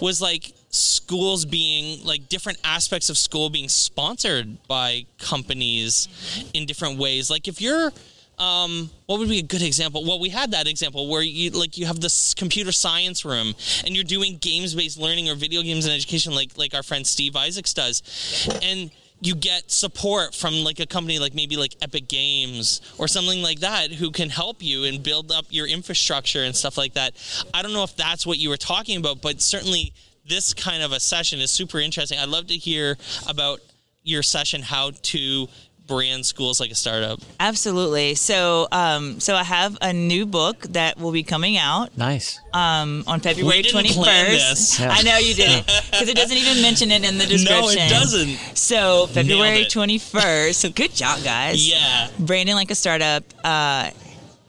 was 0.00 0.20
like 0.22 0.52
schools 0.70 1.44
being 1.44 2.04
like 2.04 2.28
different 2.28 2.58
aspects 2.62 3.08
of 3.08 3.18
school 3.18 3.50
being 3.50 3.68
sponsored 3.68 4.58
by 4.68 5.06
companies 5.18 6.08
in 6.54 6.66
different 6.66 6.98
ways. 6.98 7.30
Like 7.30 7.48
if 7.48 7.60
you're 7.60 7.92
um, 8.38 8.90
what 9.06 9.18
would 9.18 9.28
be 9.28 9.38
a 9.38 9.42
good 9.42 9.62
example? 9.62 10.04
Well, 10.04 10.20
we 10.20 10.28
had 10.28 10.50
that 10.50 10.68
example 10.68 11.08
where 11.08 11.22
you 11.22 11.50
like 11.50 11.78
you 11.78 11.86
have 11.86 12.00
this 12.00 12.34
computer 12.34 12.72
science 12.72 13.24
room 13.24 13.54
and 13.84 13.94
you're 13.94 14.04
doing 14.04 14.36
games 14.36 14.74
based 14.74 14.98
learning 14.98 15.28
or 15.30 15.34
video 15.34 15.62
games 15.62 15.86
and 15.86 15.94
education, 15.94 16.34
like 16.34 16.56
like 16.58 16.74
our 16.74 16.82
friend 16.82 17.06
Steve 17.06 17.34
Isaacs 17.34 17.72
does, 17.72 18.48
and 18.62 18.90
you 19.20 19.34
get 19.34 19.70
support 19.70 20.34
from 20.34 20.62
like 20.62 20.78
a 20.80 20.86
company 20.86 21.18
like 21.18 21.34
maybe 21.34 21.56
like 21.56 21.74
Epic 21.80 22.08
Games 22.08 22.80
or 22.98 23.08
something 23.08 23.42
like 23.42 23.60
that 23.60 23.90
who 23.90 24.10
can 24.10 24.28
help 24.28 24.62
you 24.62 24.84
and 24.84 25.02
build 25.02 25.32
up 25.32 25.46
your 25.48 25.66
infrastructure 25.66 26.42
and 26.42 26.54
stuff 26.54 26.76
like 26.76 26.94
that. 26.94 27.14
I 27.54 27.62
don't 27.62 27.72
know 27.72 27.84
if 27.84 27.96
that's 27.96 28.26
what 28.26 28.38
you 28.38 28.50
were 28.50 28.58
talking 28.58 28.98
about, 28.98 29.22
but 29.22 29.40
certainly 29.40 29.94
this 30.28 30.52
kind 30.52 30.82
of 30.82 30.92
a 30.92 31.00
session 31.00 31.40
is 31.40 31.50
super 31.50 31.78
interesting. 31.78 32.18
I'd 32.18 32.28
love 32.28 32.48
to 32.48 32.54
hear 32.54 32.98
about 33.26 33.60
your 34.02 34.22
session 34.22 34.62
how 34.62 34.92
to 35.02 35.48
brand 35.86 36.26
schools 36.26 36.58
like 36.60 36.70
a 36.70 36.74
startup. 36.74 37.20
Absolutely. 37.38 38.14
So, 38.14 38.66
um, 38.72 39.20
so 39.20 39.34
I 39.34 39.44
have 39.44 39.78
a 39.80 39.92
new 39.92 40.26
book 40.26 40.60
that 40.70 40.98
will 40.98 41.12
be 41.12 41.22
coming 41.22 41.56
out 41.56 41.96
Nice. 41.96 42.40
um, 42.52 43.04
on 43.06 43.20
February 43.20 43.58
We 43.58 43.62
didn't 43.62 43.72
twenty 43.72 43.92
plan 43.92 44.26
first. 44.26 44.48
this. 44.50 44.80
Yeah. 44.80 44.90
I 44.90 45.02
know 45.02 45.16
you 45.18 45.34
didn't 45.34 45.66
because 45.66 46.08
it 46.08 46.16
doesn't 46.16 46.36
even 46.36 46.62
mention 46.62 46.90
it 46.90 47.04
in 47.04 47.18
the 47.18 47.26
description. 47.26 47.76
No, 47.76 47.86
it 47.86 47.88
doesn't. 47.90 48.36
So 48.56 49.06
February 49.08 49.62
it. 49.62 49.70
twenty 49.70 49.98
first. 49.98 50.62
Good 50.74 50.92
job, 50.94 51.22
guys. 51.22 51.68
Yeah. 51.68 52.08
Branding 52.18 52.54
like 52.56 52.70
a 52.70 52.74
startup 52.74 53.22
uh, 53.44 53.90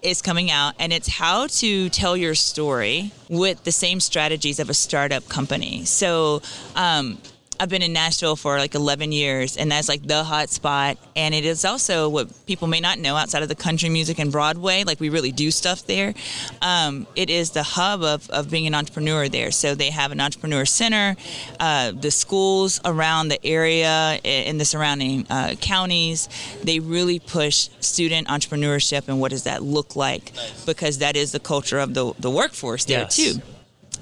is 0.02 0.22
coming 0.22 0.50
out, 0.52 0.74
and 0.80 0.92
it's 0.92 1.08
how 1.08 1.48
to 1.48 1.90
tell 1.90 2.18
your 2.18 2.34
story 2.36 3.12
with 3.30 3.64
the 3.64 3.72
same 3.72 4.00
strategies 4.00 4.60
of 4.60 4.70
a 4.70 4.74
startup 4.74 5.28
company. 5.30 5.86
So. 5.86 6.42
Um, 6.76 7.20
I've 7.60 7.70
been 7.70 7.82
in 7.82 7.94
Nashville 7.94 8.36
for 8.36 8.58
like 8.58 8.76
11 8.76 9.12
years, 9.12 9.58
and 9.58 9.72
that's 9.72 9.90
like 9.90 10.06
the 10.06 10.24
hot 10.24 10.50
spot. 10.50 10.98
And 11.16 11.34
it 11.34 11.44
is 11.46 11.66
also 11.66 12.08
what 12.08 12.30
people 12.46 12.68
may 12.68 12.80
not 12.80 13.00
know 13.00 13.16
outside 13.16 13.42
of 13.42 13.50
the 13.50 13.56
country 13.56 13.90
music 13.90 14.20
and 14.20 14.32
Broadway. 14.32 14.84
Like, 14.84 15.00
we 15.00 15.10
really 15.10 15.32
do 15.32 15.50
stuff 15.50 15.86
there. 15.88 16.14
Um, 16.62 17.08
it 17.16 17.30
is 17.30 17.52
the 17.52 17.64
hub 17.64 18.04
of, 18.04 18.30
of 18.30 18.52
being 18.52 18.68
an 18.68 18.76
entrepreneur 18.76 19.28
there. 19.28 19.52
So, 19.52 19.74
they 19.76 19.90
have 19.90 20.12
an 20.12 20.22
entrepreneur 20.22 20.66
center. 20.66 21.16
Uh, 21.60 21.92
the 21.94 22.12
schools 22.12 22.80
around 22.86 23.30
the 23.30 23.44
area 23.46 24.20
in 24.24 24.58
the 24.60 24.66
surrounding 24.66 25.26
uh, 25.30 25.56
counties, 25.60 26.30
they 26.64 26.80
really 26.80 27.20
push 27.20 27.70
student 27.80 28.28
entrepreneurship 28.28 29.08
and 29.08 29.20
what 29.20 29.32
does 29.32 29.44
that 29.44 29.64
look 29.64 29.96
like 29.96 30.32
because 30.66 31.00
that 31.00 31.16
is 31.16 31.32
the 31.32 31.40
culture 31.40 31.80
of 31.80 31.94
the, 31.94 32.14
the 32.20 32.30
workforce 32.30 32.86
there, 32.86 33.02
Yes. 33.02 33.16
too. 33.16 33.42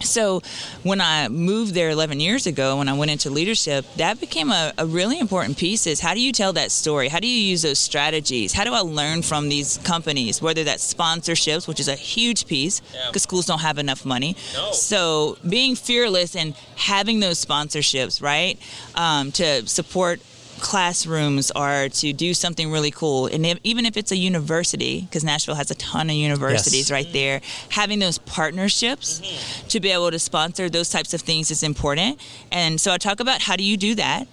So 0.01 0.41
when 0.83 0.99
I 1.01 1.27
moved 1.29 1.73
there 1.73 1.89
11 1.89 2.19
years 2.19 2.47
ago, 2.47 2.77
when 2.77 2.89
I 2.89 2.93
went 2.93 3.11
into 3.11 3.29
leadership, 3.29 3.85
that 3.95 4.19
became 4.19 4.51
a, 4.51 4.73
a 4.77 4.85
really 4.85 5.19
important 5.19 5.57
piece 5.57 5.87
is 5.87 5.99
how 5.99 6.13
do 6.13 6.19
you 6.19 6.31
tell 6.31 6.53
that 6.53 6.71
story? 6.71 7.07
How 7.07 7.19
do 7.19 7.27
you 7.27 7.41
use 7.41 7.61
those 7.61 7.79
strategies? 7.79 8.53
How 8.53 8.63
do 8.65 8.73
I 8.73 8.79
learn 8.81 9.21
from 9.21 9.49
these 9.49 9.77
companies, 9.79 10.41
whether 10.41 10.63
that's 10.63 10.93
sponsorships, 10.93 11.67
which 11.67 11.79
is 11.79 11.87
a 11.87 11.95
huge 11.95 12.45
piece 12.47 12.81
Yeah. 12.93 13.07
because 13.07 13.23
schools 13.23 13.45
don't 13.45 13.61
have 13.61 13.77
enough 13.77 14.05
money. 14.05 14.35
No. 14.53 14.71
So 14.73 15.37
being 15.47 15.75
fearless 15.75 16.35
and 16.35 16.55
having 16.75 17.19
those 17.21 17.43
sponsorships, 17.43 18.21
right, 18.21 18.59
um, 18.95 19.31
to 19.33 19.65
support 19.67 20.19
classrooms 20.59 21.51
are 21.51 21.89
to 21.89 22.13
do 22.13 22.33
something 22.33 22.71
really 22.71 22.91
cool. 22.91 23.27
And 23.27 23.45
if, 23.45 23.59
even 23.63 23.85
if 23.85 23.97
it's 23.97 24.11
a 24.11 24.15
university 24.15 25.01
because 25.01 25.23
nashville 25.23 25.55
has 25.55 25.71
a 25.71 25.75
ton 25.75 26.09
of 26.09 26.15
universities 26.15 26.89
Yes. 26.89 26.91
right 26.91 27.13
there 27.13 27.41
having 27.69 27.99
those 27.99 28.17
partnerships 28.19 29.19
mm-hmm. 29.21 29.67
to 29.67 29.79
be 29.79 29.89
able 29.91 30.11
to 30.11 30.19
sponsor 30.19 30.69
those 30.69 30.89
types 30.89 31.13
of 31.13 31.21
things 31.21 31.51
is 31.51 31.63
important. 31.63 32.19
And 32.51 32.79
so 32.79 32.91
i 32.91 32.97
talk 32.97 33.19
about 33.19 33.41
how 33.41 33.55
do 33.55 33.63
you 33.63 33.77
do 33.77 33.95
that? 33.95 34.27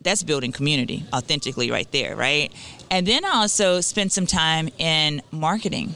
That's 0.00 0.22
building 0.22 0.52
community 0.52 1.04
authentically 1.12 1.70
right 1.70 1.90
there 1.92 2.16
right? 2.16 2.52
And 2.90 3.06
then 3.06 3.24
i 3.24 3.36
also 3.36 3.80
spend 3.80 4.12
some 4.12 4.26
time 4.26 4.68
in 4.78 5.22
marketing 5.30 5.94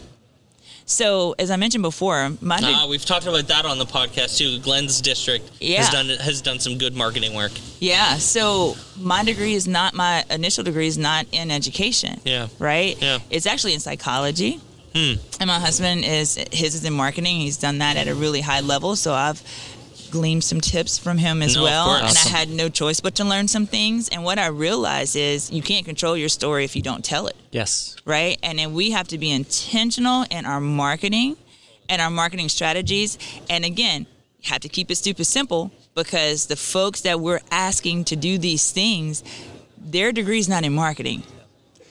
so 0.86 1.34
as 1.38 1.50
i 1.50 1.56
mentioned 1.56 1.82
before 1.82 2.30
my 2.40 2.56
Uh, 2.62 2.86
we've 2.88 3.04
talked 3.04 3.26
about 3.26 3.46
that 3.48 3.64
on 3.66 3.78
the 3.78 3.84
podcast 3.84 4.38
too. 4.38 4.58
Glenn's 4.60 5.00
district 5.00 5.50
Yeah. 5.60 5.82
has 5.82 5.90
done 5.90 6.08
has 6.08 6.40
done 6.40 6.58
some 6.60 6.78
good 6.78 6.94
marketing 6.94 7.34
work. 7.34 7.52
Yeah. 7.80 8.16
So 8.18 8.76
my 8.98 9.22
degree 9.24 9.54
is 9.54 9.66
not 9.66 9.92
my 9.94 10.24
initial 10.30 10.64
degree 10.64 10.86
is 10.86 10.96
not 10.98 11.26
in 11.32 11.50
education. 11.50 12.20
Yeah. 12.24 12.48
Right. 12.58 12.96
Yeah. 13.02 13.18
It's 13.30 13.46
actually 13.46 13.74
in 13.74 13.80
psychology. 13.80 14.60
Hmm. 14.94 15.14
And 15.40 15.48
my 15.48 15.58
husband 15.58 16.04
is 16.04 16.36
his 16.52 16.74
is 16.74 16.84
in 16.84 16.92
marketing. 16.94 17.36
He's 17.40 17.58
done 17.58 17.78
that 17.78 17.96
at 17.96 18.08
a 18.08 18.14
really 18.14 18.40
high 18.40 18.60
level. 18.60 18.96
So 18.96 19.12
I've 19.12 19.42
gleaned 20.16 20.42
some 20.42 20.60
tips 20.60 20.96
from 20.98 21.18
him 21.18 21.42
as 21.42 21.54
No, 21.56 21.62
well. 21.64 21.90
And 21.94 22.06
Awesome. 22.06 22.32
I 22.34 22.38
had 22.38 22.48
no 22.48 22.68
choice 22.70 23.00
but 23.00 23.14
to 23.16 23.24
learn 23.24 23.48
some 23.48 23.66
things. 23.66 24.08
And 24.08 24.24
what 24.24 24.38
I 24.38 24.46
realized 24.46 25.14
is 25.14 25.50
you 25.52 25.62
can't 25.62 25.84
control 25.84 26.16
your 26.16 26.30
story 26.30 26.64
if 26.64 26.74
you 26.74 26.82
don't 26.82 27.04
tell 27.04 27.26
it 27.26 27.36
Yes. 27.52 27.96
right? 28.06 28.38
And 28.42 28.58
then 28.58 28.72
we 28.72 28.90
have 28.92 29.08
to 29.08 29.18
be 29.18 29.30
intentional 29.30 30.24
in 30.30 30.46
our 30.46 30.60
marketing 30.60 31.36
and 31.88 32.00
our 32.00 32.10
marketing 32.10 32.48
strategies. 32.48 33.18
And 33.50 33.64
again, 33.64 34.06
you 34.40 34.48
have 34.52 34.60
to 34.62 34.68
keep 34.70 34.90
it 34.90 34.96
stupid 34.96 35.26
simple 35.26 35.70
because 35.94 36.46
the 36.46 36.56
folks 36.56 37.02
that 37.02 37.20
we're 37.20 37.40
asking 37.50 38.04
to 38.06 38.16
do 38.16 38.38
these 38.38 38.70
things, 38.70 39.22
their 39.78 40.12
degree's 40.12 40.48
not 40.48 40.64
in 40.64 40.72
marketing. 40.72 41.22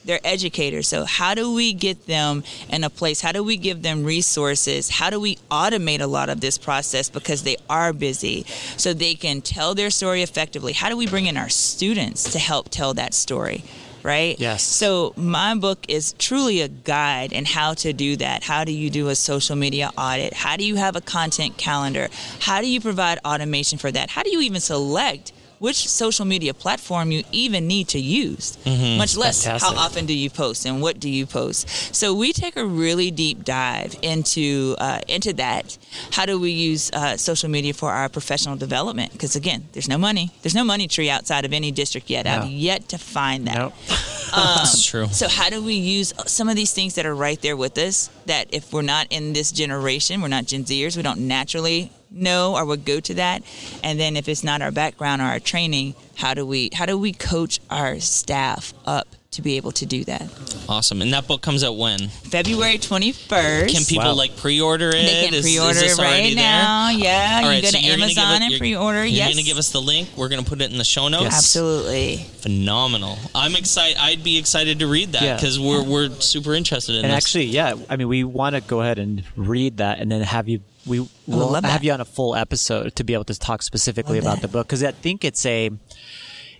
They're 0.05 0.19
educators. 0.24 0.88
So 0.88 1.03
how 1.03 1.33
do 1.33 1.51
we 1.53 1.74
get 1.74 2.05
them 2.05 2.43
in 2.69 2.83
a 2.83 2.91
place? 2.91 3.21
How 3.21 3.31
do 3.31 3.43
we 3.43 3.57
give 3.57 3.81
them 3.81 4.03
resources? 4.03 4.89
How 4.89 5.09
do 5.09 5.19
we 5.19 5.38
automate 5.50 6.00
a 6.00 6.07
lot 6.07 6.29
of 6.29 6.41
this 6.41 6.59
process 6.59 7.09
because 7.09 7.41
they 7.41 7.57
are 7.69 7.91
busy 7.91 8.45
so 8.77 8.93
they 8.93 9.15
can 9.15 9.41
tell 9.41 9.74
their 9.74 9.89
story 9.89 10.21
effectively? 10.21 10.74
How 10.74 10.89
do 10.89 10.97
we 10.97 11.07
bring 11.07 11.25
in 11.25 11.38
our 11.38 11.50
students 11.50 12.31
to 12.33 12.39
help 12.39 12.69
tell 12.69 12.93
that 12.93 13.15
story? 13.15 13.63
Right? 14.03 14.39
Yes. 14.39 14.62
So 14.62 15.13
my 15.17 15.55
book 15.55 15.83
is 15.88 16.13
truly 16.19 16.62
a 16.62 16.67
guide 16.67 17.33
in 17.33 17.45
how 17.45 17.74
to 17.74 17.91
do 17.91 18.15
that. 18.17 18.43
How 18.43 18.63
do 18.63 18.71
you 18.71 18.91
do 18.91 19.09
a 19.09 19.15
social 19.15 19.55
media 19.55 19.89
audit? 19.97 20.33
How 20.33 20.57
do 20.57 20.63
you 20.63 20.75
have 20.75 20.95
a 20.95 21.01
content 21.01 21.57
calendar? 21.57 22.09
How 22.41 22.62
do 22.62 22.67
you 22.67 22.79
provide 22.79 23.17
automation 23.25 23.79
for 23.79 23.91
that? 23.91 24.12
How 24.12 24.21
do 24.21 24.29
you 24.29 24.41
even 24.41 24.62
select 24.62 25.33
which 25.65 25.89
social 25.89 26.25
media 26.25 26.53
platform 26.53 27.12
you 27.12 27.24
even 27.31 27.65
need 27.67 27.88
to 27.88 28.00
use? 28.00 28.57
Much 28.65 29.17
less 29.17 29.43
Fantastic. 29.43 29.75
how 29.75 29.84
often 29.84 30.05
do 30.05 30.15
you 30.15 30.29
post 30.29 30.63
and 30.65 30.79
what 30.79 31.00
do 31.00 31.10
you 31.10 31.25
post? 31.25 31.67
So 31.93 32.13
we 32.13 32.34
take 32.34 32.55
a 32.55 32.65
really 32.65 33.10
deep 33.10 33.43
dive 33.43 33.95
into 34.03 34.75
uh, 34.77 35.01
into 35.07 35.34
that. 35.34 35.77
How 36.12 36.25
do 36.27 36.39
we 36.39 36.51
use 36.51 36.91
uh, 36.91 37.17
social 37.17 37.50
media 37.50 37.74
for 37.74 37.89
our 37.91 38.10
professional 38.10 38.55
development? 38.55 39.12
Because 39.12 39.36
again, 39.36 39.67
there's 39.74 39.89
no 39.89 39.98
money. 39.98 40.29
There's 40.43 40.55
no 40.55 40.63
money 40.63 40.88
tree 40.88 41.10
outside 41.10 41.45
of 41.45 41.51
any 41.51 41.72
district 41.72 42.12
yet. 42.12 42.27
I've 42.27 42.48
yet 42.48 42.89
to 42.89 42.98
find 43.00 43.48
that. 43.48 43.57
Nope. 43.57 43.74
That's 44.36 44.86
true. 44.86 45.07
So 45.07 45.27
how 45.27 45.50
do 45.50 45.63
we 45.63 45.74
use 45.74 46.13
some 46.27 46.48
of 46.48 46.55
these 46.55 46.74
things 46.74 46.95
that 46.95 47.05
are 47.07 47.15
right 47.15 47.41
there 47.41 47.57
with 47.57 47.77
us 47.77 48.10
that 48.27 48.53
if 48.53 48.72
we're 48.72 48.81
not 48.81 49.07
in 49.10 49.34
this 49.34 49.51
generation, 49.51 50.22
we're 50.22 50.27
not 50.27 50.45
Gen 50.45 50.63
Zers, 50.65 50.95
we 50.95 51.03
don't 51.03 51.22
naturally 51.27 51.91
know 52.09 52.55
or 52.55 52.65
would 52.65 52.85
go 52.85 53.00
to 53.00 53.13
that. 53.15 53.43
And 53.83 54.00
then 54.00 54.15
if 54.15 54.27
it's 54.27 54.43
not 54.43 54.62
our 54.62 54.71
background 54.71 55.21
or 55.21 55.25
our 55.25 55.39
training, 55.39 55.95
how 56.15 56.33
do 56.33 56.45
we 56.45 56.69
how 56.74 56.85
do 56.85 56.97
we 56.97 57.12
coach 57.12 57.59
our 57.69 58.00
staff 58.00 58.74
up 58.85 59.04
to 59.36 59.42
be 59.42 59.56
able 59.58 59.72
to 59.74 59.86
do 59.86 60.04
that? 60.06 60.27
Awesome. 60.68 61.01
And 61.01 61.13
that 61.13 61.27
book 61.27 61.42
comes 61.42 61.63
out 61.63 61.77
when? 61.77 62.10
February 62.10 62.77
21st. 62.77 63.70
Can 63.72 63.84
people 63.86 64.06
Wow. 64.06 64.13
like 64.15 64.36
pre-order 64.38 64.89
it? 64.89 64.94
they 65.06 65.25
can 65.25 65.34
Is- 65.34 65.46
is 65.46 65.51
pre-order 65.54 65.80
this 65.80 65.98
it 65.98 66.01
right 66.01 66.08
already 66.08 66.34
there? 66.36 66.44
now. 66.44 66.89
Yeah, 66.89 67.32
All 67.36 67.42
you 67.44 67.48
right, 67.50 67.63
can 67.63 67.72
so 67.72 67.77
go 67.77 67.82
to 67.82 67.86
you're 67.88 67.96
gonna 67.98 68.04
Amazon 68.06 68.32
it- 68.32 68.36
and 68.42 68.51
you're- 68.51 68.60
pre-order. 68.60 69.00
You're 69.06 69.15
yes, 69.18 69.27
going 69.27 69.38
to 69.38 69.44
give 69.44 69.58
us 69.58 69.70
the 69.70 69.82
link. 69.82 70.10
We're 70.15 70.30
going 70.30 70.44
to 70.44 70.50
put 70.50 70.62
it 70.62 70.72
in 70.72 70.77
the 70.77 70.84
show 70.84 71.08
notes. 71.08 71.36
absolutely. 71.36 72.25
Phenomenal. 72.39 73.18
I'm 73.34 73.56
excited. 73.56 73.98
I'd 74.00 74.24
be 74.24 74.38
excited 74.38 74.80
to 74.80 74.88
read 74.88 75.12
that 75.13 75.22
Yeah. 75.24 75.36
because 75.36 75.60
we're 75.60 75.84
we're 75.84 76.10
super 76.20 76.54
interested 76.56 76.96
in 76.96 77.06
And 77.06 77.13
this. 77.13 77.24
actually, 77.25 77.46
yeah, 77.46 77.74
I 77.89 77.96
mean, 77.96 78.08
we 78.08 78.24
want 78.24 78.56
to 78.56 78.62
go 78.62 78.82
ahead 78.82 78.98
and 79.00 79.24
read 79.36 79.77
that 79.77 80.00
and 80.00 80.12
then 80.12 80.22
have 80.22 80.48
you. 80.50 80.62
We 80.86 81.00
will 81.25 81.54
have 81.56 81.63
that. 81.63 81.84
you 81.84 81.92
on 81.94 82.00
a 82.01 82.06
full 82.06 82.36
episode 82.36 82.96
to 82.98 83.04
be 83.04 83.13
able 83.15 83.24
to 83.25 83.34
talk 83.39 83.63
specifically 83.63 84.20
Love 84.22 84.25
about 84.25 84.42
that. 84.42 84.48
the 84.48 84.48
book 84.50 84.68
because 84.68 84.84
I 84.84 84.92
think 84.92 85.25
it's 85.25 85.44
a 85.46 85.72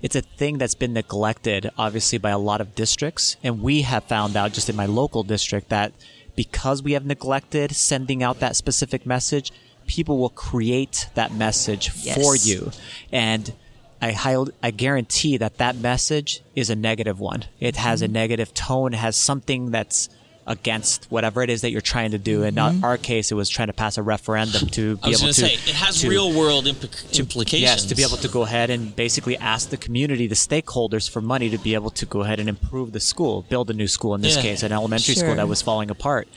it's 0.02 0.16
a 0.16 0.22
thing 0.22 0.58
that's 0.58 0.76
been 0.76 0.94
neglected, 0.94 1.72
obviously, 1.78 2.18
by 2.18 2.30
a 2.32 2.38
lot 2.38 2.62
of 2.62 2.76
districts, 2.76 3.38
and 3.44 3.62
we 3.62 3.82
have 3.84 4.04
found 4.06 4.36
out 4.36 4.54
just 4.54 4.70
in 4.70 4.76
my 4.76 4.86
local 4.86 5.24
district 5.24 5.70
that 5.70 5.94
because 6.36 6.84
we 6.84 6.94
have 6.94 7.06
neglected 7.06 7.74
sending 7.76 8.22
out 8.22 8.40
that 8.40 8.56
specific 8.56 9.06
message, 9.06 9.52
people 9.88 10.18
will 10.18 10.30
create 10.30 11.10
that 11.16 11.34
message 11.34 11.90
for 11.90 12.36
you, 12.36 12.72
and 13.12 13.54
I 14.02 14.12
highly, 14.12 14.52
I 14.62 14.72
guarantee 14.72 15.38
that 15.38 15.58
that 15.58 15.78
message 15.78 16.42
is 16.56 16.70
a 16.70 16.76
negative 16.76 17.20
one. 17.20 17.46
It 17.60 17.78
has 17.78 18.02
Mm-hmm. 18.02 18.12
a 18.12 18.14
negative 18.14 18.54
tone. 18.54 18.94
It 18.94 18.98
has 18.98 19.16
something 19.16 19.72
that's 19.72 20.10
against 20.48 21.06
whatever 21.10 21.42
it 21.42 21.50
is 21.50 21.62
that 21.62 21.72
you're 21.72 21.82
trying 21.82 22.12
to 22.12 22.20
do. 22.20 22.44
And 22.44 22.58
in 22.58 22.64
mm-hmm. 22.64 22.84
our 22.84 22.98
case, 22.98 23.32
it 23.32 23.36
was 23.36 23.50
trying 23.50 23.68
to 23.68 23.74
pass 23.74 23.98
a 23.98 24.04
referendum 24.04 24.68
to 24.70 25.00
I 25.02 25.06
be 25.08 25.12
was 25.12 25.22
able 25.22 25.26
going 25.26 25.34
to 25.34 25.42
to 25.42 25.48
say 25.48 25.54
it 25.54 25.76
has 25.76 26.02
to- 26.02 26.10
real 26.10 26.32
world 26.34 26.66
implic- 26.66 27.20
implications. 27.20 27.62
Yes, 27.62 27.86
to 27.86 27.96
be 27.96 28.04
able 28.04 28.18
to 28.18 28.28
go 28.28 28.44
ahead 28.44 28.70
and 28.70 28.96
basically 28.96 29.38
ask 29.38 29.70
the 29.70 29.78
community, 29.78 30.28
the 30.28 30.36
stakeholders, 30.36 31.10
for 31.10 31.22
money 31.22 31.50
to 31.50 31.58
be 31.58 31.74
able 31.74 31.90
to 31.92 32.06
go 32.06 32.22
ahead 32.22 32.40
and 32.40 32.48
improve 32.48 32.92
the 32.92 33.00
school, 33.00 33.42
build 33.50 33.70
a 33.72 33.74
new 33.74 33.88
school. 33.88 34.14
In 34.14 34.22
this 34.22 34.36
Yeah. 34.36 34.44
case, 34.44 34.64
an 34.64 34.72
elementary 34.72 35.16
school 35.16 35.36
that 35.36 35.48
was 35.48 35.62
falling 35.62 35.90
apart. 35.90 36.28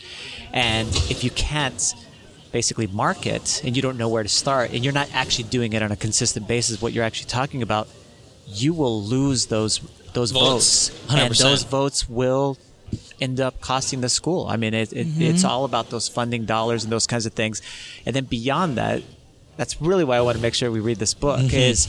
And 0.53 0.89
if 1.11 1.23
you 1.23 1.31
can't 1.31 1.95
basically 2.51 2.87
market 2.87 3.61
and 3.63 3.77
you 3.77 3.83
don't 3.83 3.99
know 3.99 4.09
where 4.09 4.23
to 4.23 4.29
start, 4.29 4.71
and 4.73 4.83
you're 4.85 4.95
not 4.95 5.09
actually 5.13 5.45
doing 5.45 5.75
it 5.75 5.83
on 5.83 5.93
a 5.93 5.97
consistent 5.97 6.49
basis, 6.49 6.81
what 6.81 6.95
you're 6.95 7.05
actually 7.05 7.29
talking 7.29 7.61
about, 7.61 7.89
you 8.47 8.73
will 8.73 9.03
lose 9.03 9.47
those 9.47 9.81
those 10.15 10.31
Votes. 10.31 10.89
votes, 10.89 11.13
and 11.13 11.35
those 11.35 11.63
votes 11.65 12.09
will 12.09 12.57
end 13.21 13.41
up 13.41 13.61
costing 13.61 14.01
the 14.01 14.09
school. 14.09 14.47
I 14.47 14.57
mean, 14.57 14.75
it, 14.75 14.93
it, 14.93 15.07
it's 15.07 15.43
mm-hmm. 15.43 15.47
all 15.47 15.65
about 15.65 15.91
those 15.91 16.09
funding 16.09 16.45
dollars 16.45 16.85
and 16.85 16.93
those 16.93 17.07
kinds 17.07 17.27
of 17.27 17.33
things. 17.33 17.63
And 18.07 18.15
then 18.15 18.25
beyond 18.25 18.77
that, 18.77 19.03
that's 19.57 19.81
really 19.81 20.05
why 20.05 20.17
I 20.17 20.21
want 20.21 20.37
to 20.37 20.43
make 20.43 20.55
sure 20.55 20.71
we 20.71 20.81
read 20.81 20.99
this 20.99 21.15
book 21.15 21.41
mm-hmm. 21.41 21.57
is 21.57 21.89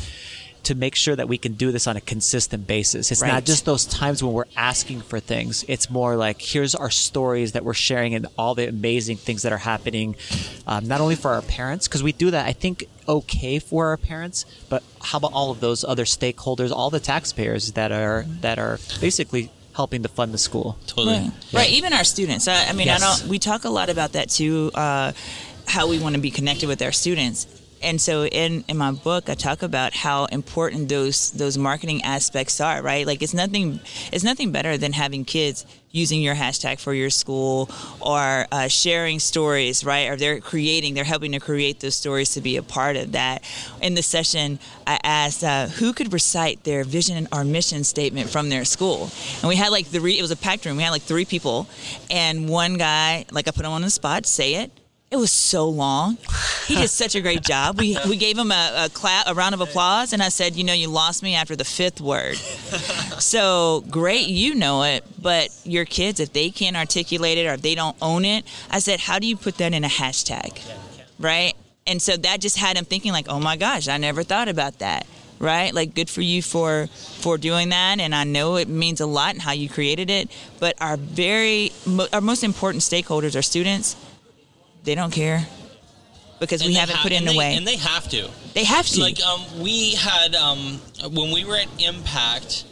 to 0.63 0.75
make 0.75 0.95
sure 0.95 1.15
that 1.15 1.27
we 1.27 1.37
can 1.37 1.53
do 1.53 1.71
this 1.71 1.87
on 1.87 1.95
a 1.95 2.01
consistent 2.01 2.67
basis. 2.67 3.11
It's 3.11 3.21
Right. 3.21 3.31
not 3.31 3.45
just 3.45 3.65
those 3.65 3.85
times 3.85 4.21
when 4.23 4.33
we're 4.33 4.45
asking 4.57 5.01
for 5.01 5.19
things. 5.19 5.63
It's 5.67 5.89
more 5.89 6.15
like 6.15 6.41
here's 6.41 6.75
our 6.75 6.89
stories 6.89 7.53
that 7.53 7.63
we're 7.63 7.73
sharing 7.73 8.13
and 8.13 8.27
all 8.37 8.55
the 8.55 8.67
amazing 8.67 9.17
things 9.17 9.43
that 9.43 9.53
are 9.53 9.59
happening, 9.59 10.15
um, 10.67 10.87
not 10.87 10.99
only 10.99 11.15
for 11.15 11.31
our 11.31 11.41
parents 11.41 11.87
because 11.87 12.03
we 12.03 12.11
do 12.11 12.31
that. 12.31 12.45
I 12.45 12.53
think 12.53 12.85
okay 13.07 13.59
for 13.59 13.87
our 13.87 13.97
parents, 13.97 14.45
but 14.67 14.83
how 15.01 15.17
about 15.19 15.31
all 15.33 15.49
of 15.49 15.59
those 15.59 15.83
other 15.83 16.05
stakeholders, 16.05 16.71
all 16.71 16.89
the 16.89 16.99
taxpayers 16.99 17.71
that 17.73 17.91
are 17.91 18.23
mm-hmm. 18.23 18.41
that 18.41 18.59
are 18.59 18.79
basically 18.99 19.51
helping 19.79 20.03
to 20.03 20.09
fund 20.09 20.33
the 20.33 20.37
school. 20.37 20.77
totally. 20.87 21.15
Right. 21.19 21.31
right. 21.53 21.69
Even 21.69 21.93
our 21.93 22.03
students. 22.03 22.47
I, 22.49 22.65
I 22.69 22.73
mean, 22.73 22.87
Yes. 22.87 23.01
I 23.01 23.21
don't. 23.21 23.29
We 23.29 23.39
talk 23.39 23.63
a 23.63 23.69
lot 23.69 23.89
about 23.89 24.11
that 24.11 24.27
too. 24.29 24.71
Uh, 24.75 25.13
how 25.67 25.87
we 25.87 25.97
want 25.99 26.15
to 26.15 26.21
be 26.21 26.31
connected 26.31 26.67
with 26.67 26.81
our 26.81 26.91
students. 26.91 27.47
And 27.81 27.99
so 28.01 28.25
in, 28.25 28.63
in 28.67 28.77
my 28.77 28.91
book, 28.91 29.29
I 29.29 29.35
talk 29.35 29.63
about 29.63 29.93
how 29.93 30.25
important 30.25 30.89
those 30.89 31.31
those 31.31 31.57
marketing 31.57 32.03
aspects 32.03 32.59
are. 32.61 32.81
Right. 32.81 33.05
Like 33.05 33.21
it's 33.21 33.33
nothing 33.33 33.79
it's 34.11 34.23
nothing 34.23 34.51
better 34.51 34.77
than 34.77 34.93
having 34.93 35.25
kids 35.25 35.65
using 35.91 36.21
your 36.21 36.35
hashtag 36.35 36.79
for 36.79 36.93
your 36.93 37.09
school 37.09 37.67
or 37.99 38.45
uh, 38.51 38.67
sharing 38.67 39.19
stories. 39.19 39.83
Right. 39.83 40.09
Or 40.09 40.15
they're 40.15 40.39
creating. 40.39 40.93
They're 40.93 41.03
helping 41.03 41.31
to 41.31 41.39
create 41.39 41.79
those 41.79 41.95
stories 41.95 42.33
to 42.33 42.41
be 42.41 42.57
a 42.57 42.63
part 42.63 42.95
of 42.95 43.13
that. 43.13 43.43
In 43.81 43.95
the 43.95 44.03
session, 44.03 44.59
I 44.85 44.99
asked 45.03 45.43
uh, 45.43 45.67
who 45.67 45.93
could 45.93 46.13
recite 46.13 46.63
their 46.63 46.83
vision 46.83 47.27
or 47.31 47.43
mission 47.43 47.83
statement 47.83 48.29
from 48.29 48.49
their 48.49 48.65
school, 48.65 49.09
and 49.41 49.49
we 49.49 49.55
had 49.55 49.69
like 49.69 49.85
three. 49.85 50.17
It 50.17 50.21
was 50.21 50.31
a 50.31 50.37
packed 50.37 50.65
room. 50.65 50.77
We 50.77 50.83
had 50.83 50.91
like 50.91 51.03
three 51.03 51.25
people, 51.25 51.67
and 52.09 52.49
one 52.49 52.75
guy, 52.75 53.25
like 53.31 53.47
I 53.47 53.51
put 53.51 53.65
him 53.65 53.71
on 53.71 53.81
the 53.81 53.89
spot, 53.89 54.25
say 54.25 54.55
it. 54.55 54.71
It 55.11 55.17
was 55.17 55.31
so 55.31 55.67
long. 55.67 56.19
He 56.67 56.75
did 56.75 56.89
such 56.89 57.15
a 57.15 57.21
great 57.21 57.41
job. 57.41 57.79
We 57.79 57.97
we 58.07 58.15
gave 58.15 58.37
him 58.37 58.51
a, 58.51 58.85
a 58.85 58.89
clap, 58.89 59.25
a 59.27 59.33
round 59.33 59.55
of 59.55 59.61
applause, 59.61 60.13
and 60.13 60.21
I 60.21 60.29
said, 60.29 60.55
you 60.55 60.63
know, 60.63 60.73
you 60.73 60.87
lost 60.87 61.23
me 61.23 61.33
after 61.33 61.55
the 61.55 61.65
fifth 61.65 61.99
word. 61.99 62.35
So 62.35 63.83
great, 63.89 64.27
you 64.27 64.53
know 64.53 64.83
it, 64.83 65.03
but 65.19 65.49
your 65.63 65.85
kids, 65.85 66.19
if 66.19 66.31
they 66.31 66.51
can't 66.51 66.77
articulate 66.77 67.39
it 67.39 67.47
or 67.47 67.53
if 67.53 67.61
they 67.63 67.73
don't 67.73 67.97
own 68.03 68.23
it, 68.23 68.45
I 68.69 68.77
said, 68.79 68.99
how 68.99 69.17
do 69.17 69.25
you 69.25 69.35
put 69.35 69.57
that 69.57 69.73
in 69.73 69.83
a 69.83 69.87
hashtag, 69.87 70.61
right? 71.17 71.53
And 71.87 71.99
so 71.99 72.15
that 72.15 72.39
just 72.39 72.57
had 72.57 72.77
him 72.77 72.85
thinking, 72.85 73.11
like, 73.11 73.27
oh 73.29 73.39
my 73.39 73.57
gosh, 73.57 73.87
I 73.87 73.97
never 73.97 74.21
thought 74.21 74.47
about 74.47 74.77
that, 74.77 75.07
right? 75.39 75.73
Like, 75.73 75.95
good 75.95 76.09
for 76.09 76.21
you 76.21 76.43
for 76.43 76.85
for 76.85 77.39
doing 77.39 77.69
that, 77.69 77.99
and 77.99 78.13
I 78.13 78.25
know 78.25 78.57
it 78.57 78.67
means 78.67 79.01
a 79.01 79.07
lot 79.07 79.33
in 79.33 79.41
how 79.41 79.53
you 79.53 79.69
created 79.69 80.11
it. 80.11 80.29
But 80.59 80.79
our 80.79 80.97
very 80.97 81.71
our 82.13 82.21
most 82.21 82.43
important 82.43 82.83
stakeholders 82.83 83.35
are 83.35 83.41
students. 83.41 83.95
They 84.83 84.95
don't 84.95 85.11
care 85.11 85.45
because 86.39 86.61
we 86.61 86.67
And 86.67 86.75
they 86.75 86.79
haven't 86.79 86.95
ha- 86.95 87.03
put 87.03 87.11
in 87.11 87.19
and 87.19 87.27
the 87.29 87.37
way. 87.37 87.55
and 87.55 87.67
they 87.67 87.75
have 87.77 88.07
to. 88.09 88.29
they 88.53 88.63
have 88.63 88.85
to. 88.87 89.01
Like 89.01 89.21
um, 89.23 89.41
we 89.59 89.91
had 89.95 90.35
um, 90.35 90.79
when 91.11 91.31
we 91.31 91.43
were 91.45 91.57
at 91.57 91.67
Impact, 91.83 92.63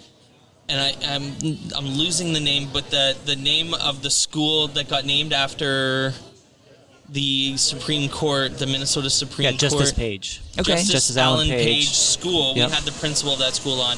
and 0.70 0.80
I, 0.80 0.96
I'm 1.16 1.34
I'm 1.76 1.86
losing 1.98 2.34
the 2.34 2.40
name, 2.40 2.70
but 2.72 2.90
the 2.90 3.16
the 3.26 3.36
name 3.36 3.74
of 3.74 4.02
the 4.04 4.10
school 4.10 4.68
that 4.70 4.90
got 4.90 5.06
named 5.06 5.34
after 5.34 6.14
the 7.10 7.56
Supreme 7.58 8.10
Court, 8.10 8.58
the 8.58 8.68
Minnesota 8.68 9.10
Supreme 9.10 9.46
Yeah, 9.46 9.52
Justice 9.58 9.92
Court. 9.92 9.96
Page. 9.96 10.42
Okay. 10.60 10.72
Justice, 10.74 10.92
Justice 10.92 11.18
Alan 11.18 11.38
Alan 11.38 11.50
Page. 11.50 11.66
Page. 11.66 11.90
School. 11.90 12.54
Yep. 12.56 12.70
We 12.70 12.76
had 12.76 12.84
the 12.84 12.92
principal 13.00 13.34
of 13.34 13.40
that 13.40 13.54
school 13.56 13.80
on, 13.82 13.98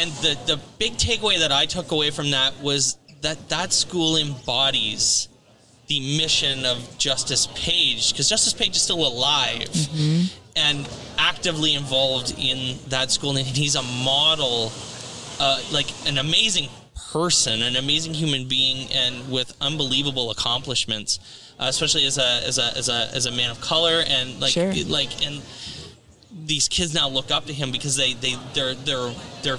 and 0.00 0.10
the 0.22 0.36
the 0.46 0.60
big 0.78 0.94
takeaway 0.94 1.38
that 1.40 1.52
I 1.52 1.66
took 1.66 1.90
away 1.92 2.10
from 2.10 2.30
that 2.30 2.60
was 2.60 2.96
that 3.22 3.48
that 3.48 3.72
school 3.72 4.16
embodies 4.16 5.28
the 5.88 6.00
mission 6.18 6.64
of 6.66 6.96
Justice 6.98 7.48
Page 7.54 8.12
because 8.12 8.28
Justice 8.28 8.52
Page 8.52 8.76
is 8.76 8.82
still 8.82 9.06
alive 9.06 9.68
and 10.56 10.88
actively 11.18 11.74
involved 11.74 12.34
in 12.38 12.78
that 12.88 13.10
school, 13.10 13.36
and 13.36 13.46
he's 13.46 13.74
a 13.74 13.82
model, 13.82 14.70
uh, 15.40 15.60
like 15.72 15.86
an 16.06 16.18
amazing 16.18 16.68
person, 17.12 17.62
an 17.62 17.76
amazing 17.76 18.12
human 18.12 18.46
being, 18.46 18.90
and 18.92 19.30
with 19.30 19.56
unbelievable 19.60 20.30
accomplishments, 20.30 21.20
uh, 21.58 21.66
especially 21.68 22.04
as 22.06 22.18
a 22.18 22.42
as 22.46 22.58
a 22.58 22.76
as 22.76 22.88
a 22.88 23.08
as 23.14 23.26
a 23.26 23.30
man 23.32 23.50
of 23.50 23.60
color, 23.60 24.02
and 24.06 24.38
like 24.40 24.52
Sure. 24.52 24.72
like 24.86 25.24
and 25.26 25.42
these 26.48 26.66
kids 26.68 26.94
now 26.94 27.08
look 27.08 27.30
up 27.30 27.44
to 27.46 27.52
him 27.52 27.70
because 27.70 27.94
they 27.94 28.14
they 28.14 28.34
they're 28.54 28.74
they're 28.74 29.12
they're 29.42 29.56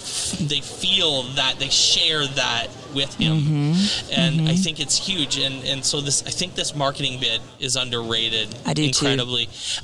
they 0.51 0.59
feel 0.61 1.23
that 1.39 1.55
they 1.59 1.69
share 1.69 2.25
that 2.25 2.67
with 2.95 3.13
him 3.15 3.37
Mm-hmm. 3.39 4.11
and 4.19 4.49
i 4.49 4.55
think 4.55 4.79
it's 4.79 4.97
huge 4.97 5.37
and 5.37 5.63
and 5.65 5.85
so 5.85 6.01
this 6.01 6.25
i 6.25 6.31
think 6.31 6.55
this 6.55 6.75
marketing 6.75 7.19
bit 7.19 7.39
is 7.59 7.75
underrated 7.75 8.47
I 8.65 8.73
do 8.73 8.81
too. 8.89 9.05
incredibly 9.05 9.43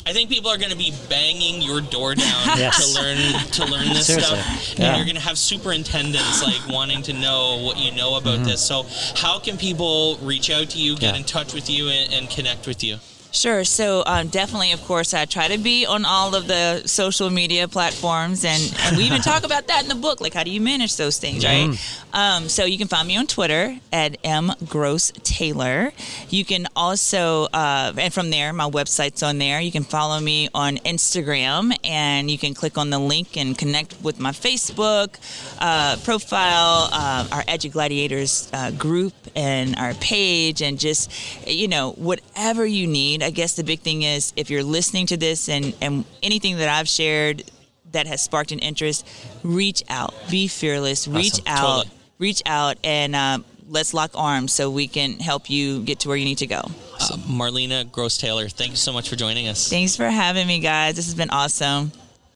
i 0.09 0.11
think 0.13 0.29
people 0.31 0.49
are 0.49 0.57
going 0.57 0.71
to 0.71 0.77
be 0.77 0.91
banging 1.07 1.61
your 1.61 1.79
door 1.81 2.15
down 2.15 2.41
Yes. 2.57 2.75
to 2.93 2.99
learn 2.99 3.17
to 3.51 3.65
learn 3.71 3.87
this 3.89 4.07
Seriously. 4.07 4.37
stuff 4.39 4.79
and 4.79 4.97
you're 4.97 5.05
going 5.05 5.15
to 5.15 5.21
have 5.29 5.37
superintendents 5.37 6.43
like 6.43 6.67
wanting 6.67 7.03
to 7.03 7.13
know 7.13 7.61
what 7.63 7.77
you 7.77 7.91
know 7.95 8.15
about 8.17 8.43
this 8.45 8.61
so 8.65 8.85
how 9.15 9.37
can 9.39 9.57
people 9.57 10.17
reach 10.23 10.49
out 10.49 10.69
to 10.71 10.79
you 10.79 10.95
get 10.97 11.05
Mm-hmm. 11.05 11.13
Yeah. 11.13 11.19
in 11.19 11.23
touch 11.25 11.53
with 11.53 11.69
you 11.69 11.89
and, 11.89 12.11
and 12.13 12.29
connect 12.29 12.65
with 12.67 12.83
you 12.83 12.97
Sure. 13.35 13.65
So 13.65 14.01
um, 14.05 14.29
definitely, 14.29 14.71
of 14.71 14.81
course, 14.85 15.13
I 15.13 15.25
try 15.25 15.49
to 15.49 15.57
be 15.57 15.85
on 15.85 16.05
all 16.05 16.35
of 16.35 16.47
the 16.47 16.83
social 16.87 17.29
media 17.29 17.67
platforms, 17.67 18.45
and, 18.45 18.73
and 18.83 18.95
we 18.95 19.03
even 19.03 19.19
talk 19.21 19.43
about 19.43 19.67
that 19.67 19.83
in 19.83 19.89
the 19.89 19.95
book. 19.95 20.21
Like, 20.21 20.33
how 20.33 20.43
do 20.43 20.51
you 20.51 20.61
manage 20.61 20.95
those 20.95 21.17
things, 21.17 21.43
right? 21.43 21.77
Um, 22.13 22.47
so 22.47 22.63
you 22.63 22.77
can 22.77 22.87
find 22.87 23.05
me 23.05 23.17
on 23.17 23.27
Twitter 23.27 23.77
at 23.91 24.15
m 24.23 24.53
gross 24.69 25.11
taylor. 25.23 25.91
You 26.29 26.45
can 26.45 26.65
also, 26.77 27.47
uh, 27.51 27.91
and 27.97 28.13
from 28.13 28.29
there, 28.29 28.53
my 28.53 28.69
website's 28.69 29.21
on 29.21 29.37
there. 29.37 29.59
You 29.59 29.71
can 29.71 29.83
follow 29.83 30.17
me 30.21 30.47
on 30.53 30.77
Instagram, 30.77 31.77
and 31.83 32.31
you 32.31 32.37
can 32.37 32.53
click 32.53 32.77
on 32.77 32.89
the 32.89 32.99
link 32.99 33.35
and 33.35 33.57
connect 33.57 34.01
with 34.01 34.17
my 34.17 34.31
Facebook 34.31 35.17
uh, 35.59 35.97
profile, 36.05 36.87
uh, 36.93 37.27
our 37.33 37.43
Edu 37.43 37.69
Gladiators 37.69 38.49
uh, 38.53 38.71
group, 38.71 39.13
and 39.35 39.75
our 39.75 39.93
page, 39.95 40.61
and 40.61 40.79
just 40.79 41.11
you 41.45 41.67
know 41.67 41.91
whatever 41.97 42.65
you 42.65 42.87
need. 42.87 43.24
I 43.25 43.31
guess 43.31 43.55
the 43.55 43.63
big 43.63 43.79
thing 43.81 44.03
is 44.03 44.33
if 44.35 44.49
you're 44.49 44.63
listening 44.63 45.07
to 45.07 45.17
this 45.17 45.49
and 45.49 45.73
and 45.81 46.05
anything 46.21 46.57
that 46.57 46.69
I've 46.69 46.87
shared 46.87 47.43
that 47.91 48.07
has 48.07 48.21
sparked 48.21 48.51
an 48.51 48.59
interest, 48.59 49.07
reach 49.43 49.81
out, 49.89 50.13
be 50.29 50.47
fearless, 50.47 51.07
reach 51.07 51.33
Awesome. 51.33 51.43
out, 51.47 51.75
Totally. 51.83 51.95
reach 52.19 52.41
out, 52.45 52.77
and 52.83 53.15
uh, 53.15 53.39
let's 53.69 53.93
lock 53.93 54.11
arms 54.15 54.53
so 54.53 54.69
we 54.69 54.87
can 54.87 55.19
help 55.19 55.49
you 55.49 55.81
get 55.83 55.99
to 56.01 56.07
where 56.09 56.17
you 56.17 56.25
need 56.25 56.37
to 56.39 56.47
go. 56.47 56.61
uh, 57.01 57.17
marlena 57.39 57.89
gross 57.91 58.17
taylor 58.17 58.47
thank 58.47 58.71
you 58.71 58.77
so 58.77 58.93
much 58.93 59.09
for 59.09 59.15
joining 59.17 59.47
us 59.47 59.69
Thanks 59.69 59.95
for 59.95 60.09
having 60.09 60.45
me, 60.47 60.59
guys. 60.59 60.95
This 60.95 61.05
has 61.05 61.15
been 61.15 61.29
awesome. 61.31 61.91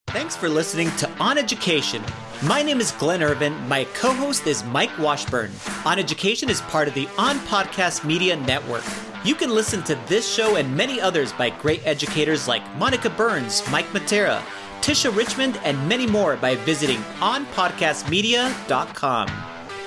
Thanks 0.08 0.36
for 0.36 0.49
listening 0.49 0.89
to 0.97 1.08
On 1.19 1.38
Education. 1.38 2.02
My 2.43 2.63
name 2.63 2.80
is 2.82 2.91
Glenn 2.93 3.21
Irvin. 3.21 3.54
My 3.67 3.84
co 3.93 4.12
host 4.12 4.47
is 4.47 4.63
Mike 4.63 4.95
Washburn. 4.97 5.52
On 5.86 5.99
Education 5.99 6.49
is 6.49 6.62
part 6.62 6.88
of 6.88 6.93
the 6.95 7.08
On 7.19 7.36
Podcast 7.54 8.04
Media 8.06 8.36
Network. 8.36 8.84
You 9.25 9.36
can 9.36 9.49
listen 9.49 9.84
to 9.84 9.95
this 10.08 10.34
show 10.34 10.55
and 10.55 10.77
many 10.77 11.01
others 11.01 11.34
by 11.34 11.49
great 11.49 11.86
educators 11.86 12.47
like 12.47 12.63
Monica 12.77 13.10
Burns, 13.10 13.62
Mike 13.69 13.88
Matera, 13.88 14.39
Tisha 14.79 15.13
Richmond, 15.13 15.60
and 15.65 15.89
many 15.89 16.08
more 16.08 16.38
by 16.38 16.55
visiting 16.55 16.99
onpodcastmedia.com. 17.19 19.29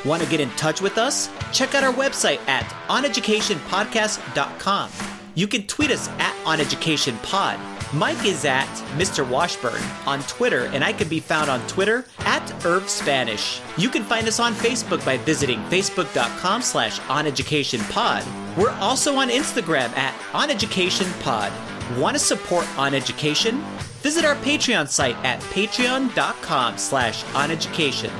Want 0.04 0.22
to 0.22 0.28
get 0.28 0.40
in 0.40 0.50
touch 0.50 0.82
with 0.82 0.98
us? 0.98 1.30
Check 1.50 1.74
out 1.74 1.82
our 1.82 1.94
website 1.94 2.46
at 2.46 2.64
oneducationpodcast.com. 2.88 4.90
You 5.34 5.46
can 5.46 5.66
tweet 5.66 5.90
us 5.90 6.10
at 6.18 6.31
oneducationpod. 6.44 7.58
Mike 7.94 8.24
is 8.24 8.44
at 8.44 8.66
Mr. 8.96 9.28
Washburn 9.28 9.82
on 10.06 10.20
Twitter, 10.22 10.66
and 10.66 10.82
I 10.82 10.92
can 10.92 11.08
be 11.08 11.20
found 11.20 11.50
on 11.50 11.60
Twitter 11.66 12.06
at 12.20 12.64
Irv 12.64 12.88
Spanish. 12.88 13.60
You 13.76 13.88
can 13.90 14.02
find 14.02 14.26
us 14.26 14.40
on 14.40 14.54
Facebook 14.54 15.04
by 15.04 15.18
visiting 15.18 15.58
facebook.com 15.64 16.62
slash 16.62 17.00
oneducationpod. 17.00 18.56
We're 18.56 18.70
also 18.80 19.16
on 19.16 19.28
Instagram 19.28 19.90
at 19.96 20.14
oneducationpod. 20.32 21.98
Want 21.98 22.16
to 22.16 22.18
support 22.18 22.66
On 22.78 22.94
Education? 22.94 23.62
Visit 24.00 24.24
our 24.24 24.36
Patreon 24.36 24.88
site 24.88 25.16
at 25.24 25.40
patreon.com 25.40 26.78
slash 26.78 27.24
oneducation. 27.24 28.10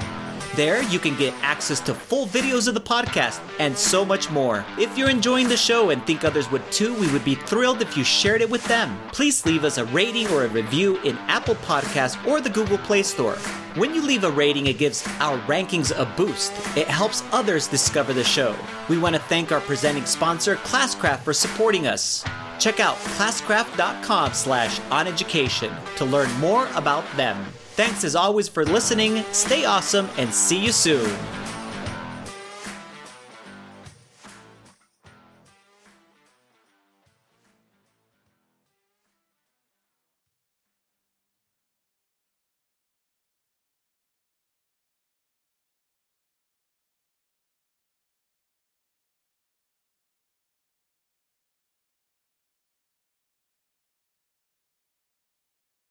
There, 0.54 0.82
you 0.82 0.98
can 0.98 1.16
get 1.16 1.32
access 1.40 1.80
to 1.80 1.94
full 1.94 2.26
videos 2.26 2.68
of 2.68 2.74
the 2.74 2.80
podcast 2.80 3.40
and 3.58 3.76
so 3.76 4.04
much 4.04 4.30
more. 4.30 4.66
If 4.78 4.98
you're 4.98 5.08
enjoying 5.08 5.48
the 5.48 5.56
show 5.56 5.88
and 5.88 6.04
think 6.06 6.24
others 6.24 6.50
would 6.50 6.70
too, 6.70 6.92
we 7.00 7.10
would 7.10 7.24
be 7.24 7.36
thrilled 7.36 7.80
if 7.80 7.96
you 7.96 8.04
shared 8.04 8.42
it 8.42 8.50
with 8.50 8.62
them. 8.66 8.98
Please 9.12 9.46
leave 9.46 9.64
us 9.64 9.78
a 9.78 9.86
rating 9.86 10.28
or 10.28 10.44
a 10.44 10.48
review 10.48 10.98
in 11.04 11.16
Apple 11.28 11.54
Podcasts 11.54 12.22
or 12.26 12.42
the 12.42 12.50
Google 12.50 12.76
Play 12.76 13.02
Store. 13.02 13.36
When 13.76 13.94
you 13.94 14.02
leave 14.02 14.24
a 14.24 14.30
rating, 14.30 14.66
it 14.66 14.76
gives 14.76 15.06
our 15.20 15.38
rankings 15.46 15.90
a 15.98 16.04
boost. 16.16 16.52
It 16.76 16.86
helps 16.86 17.22
others 17.32 17.66
discover 17.66 18.12
the 18.12 18.22
show. 18.22 18.54
We 18.90 18.98
want 18.98 19.14
to 19.14 19.22
thank 19.22 19.52
our 19.52 19.60
presenting 19.62 20.04
sponsor, 20.04 20.56
Classcraft, 20.56 21.20
for 21.20 21.32
supporting 21.32 21.86
us. 21.86 22.22
Check 22.58 22.78
out 22.78 22.96
classcraft.com 23.16 24.34
slash 24.34 24.80
oneducation 24.80 25.74
to 25.96 26.04
learn 26.04 26.30
more 26.40 26.68
about 26.74 27.04
them. 27.16 27.42
Thanks 27.74 28.04
as 28.04 28.14
always 28.14 28.48
for 28.48 28.66
listening, 28.66 29.24
stay 29.32 29.64
awesome, 29.64 30.08
and 30.18 30.32
see 30.32 30.62
you 30.62 30.72
soon. 30.72 31.41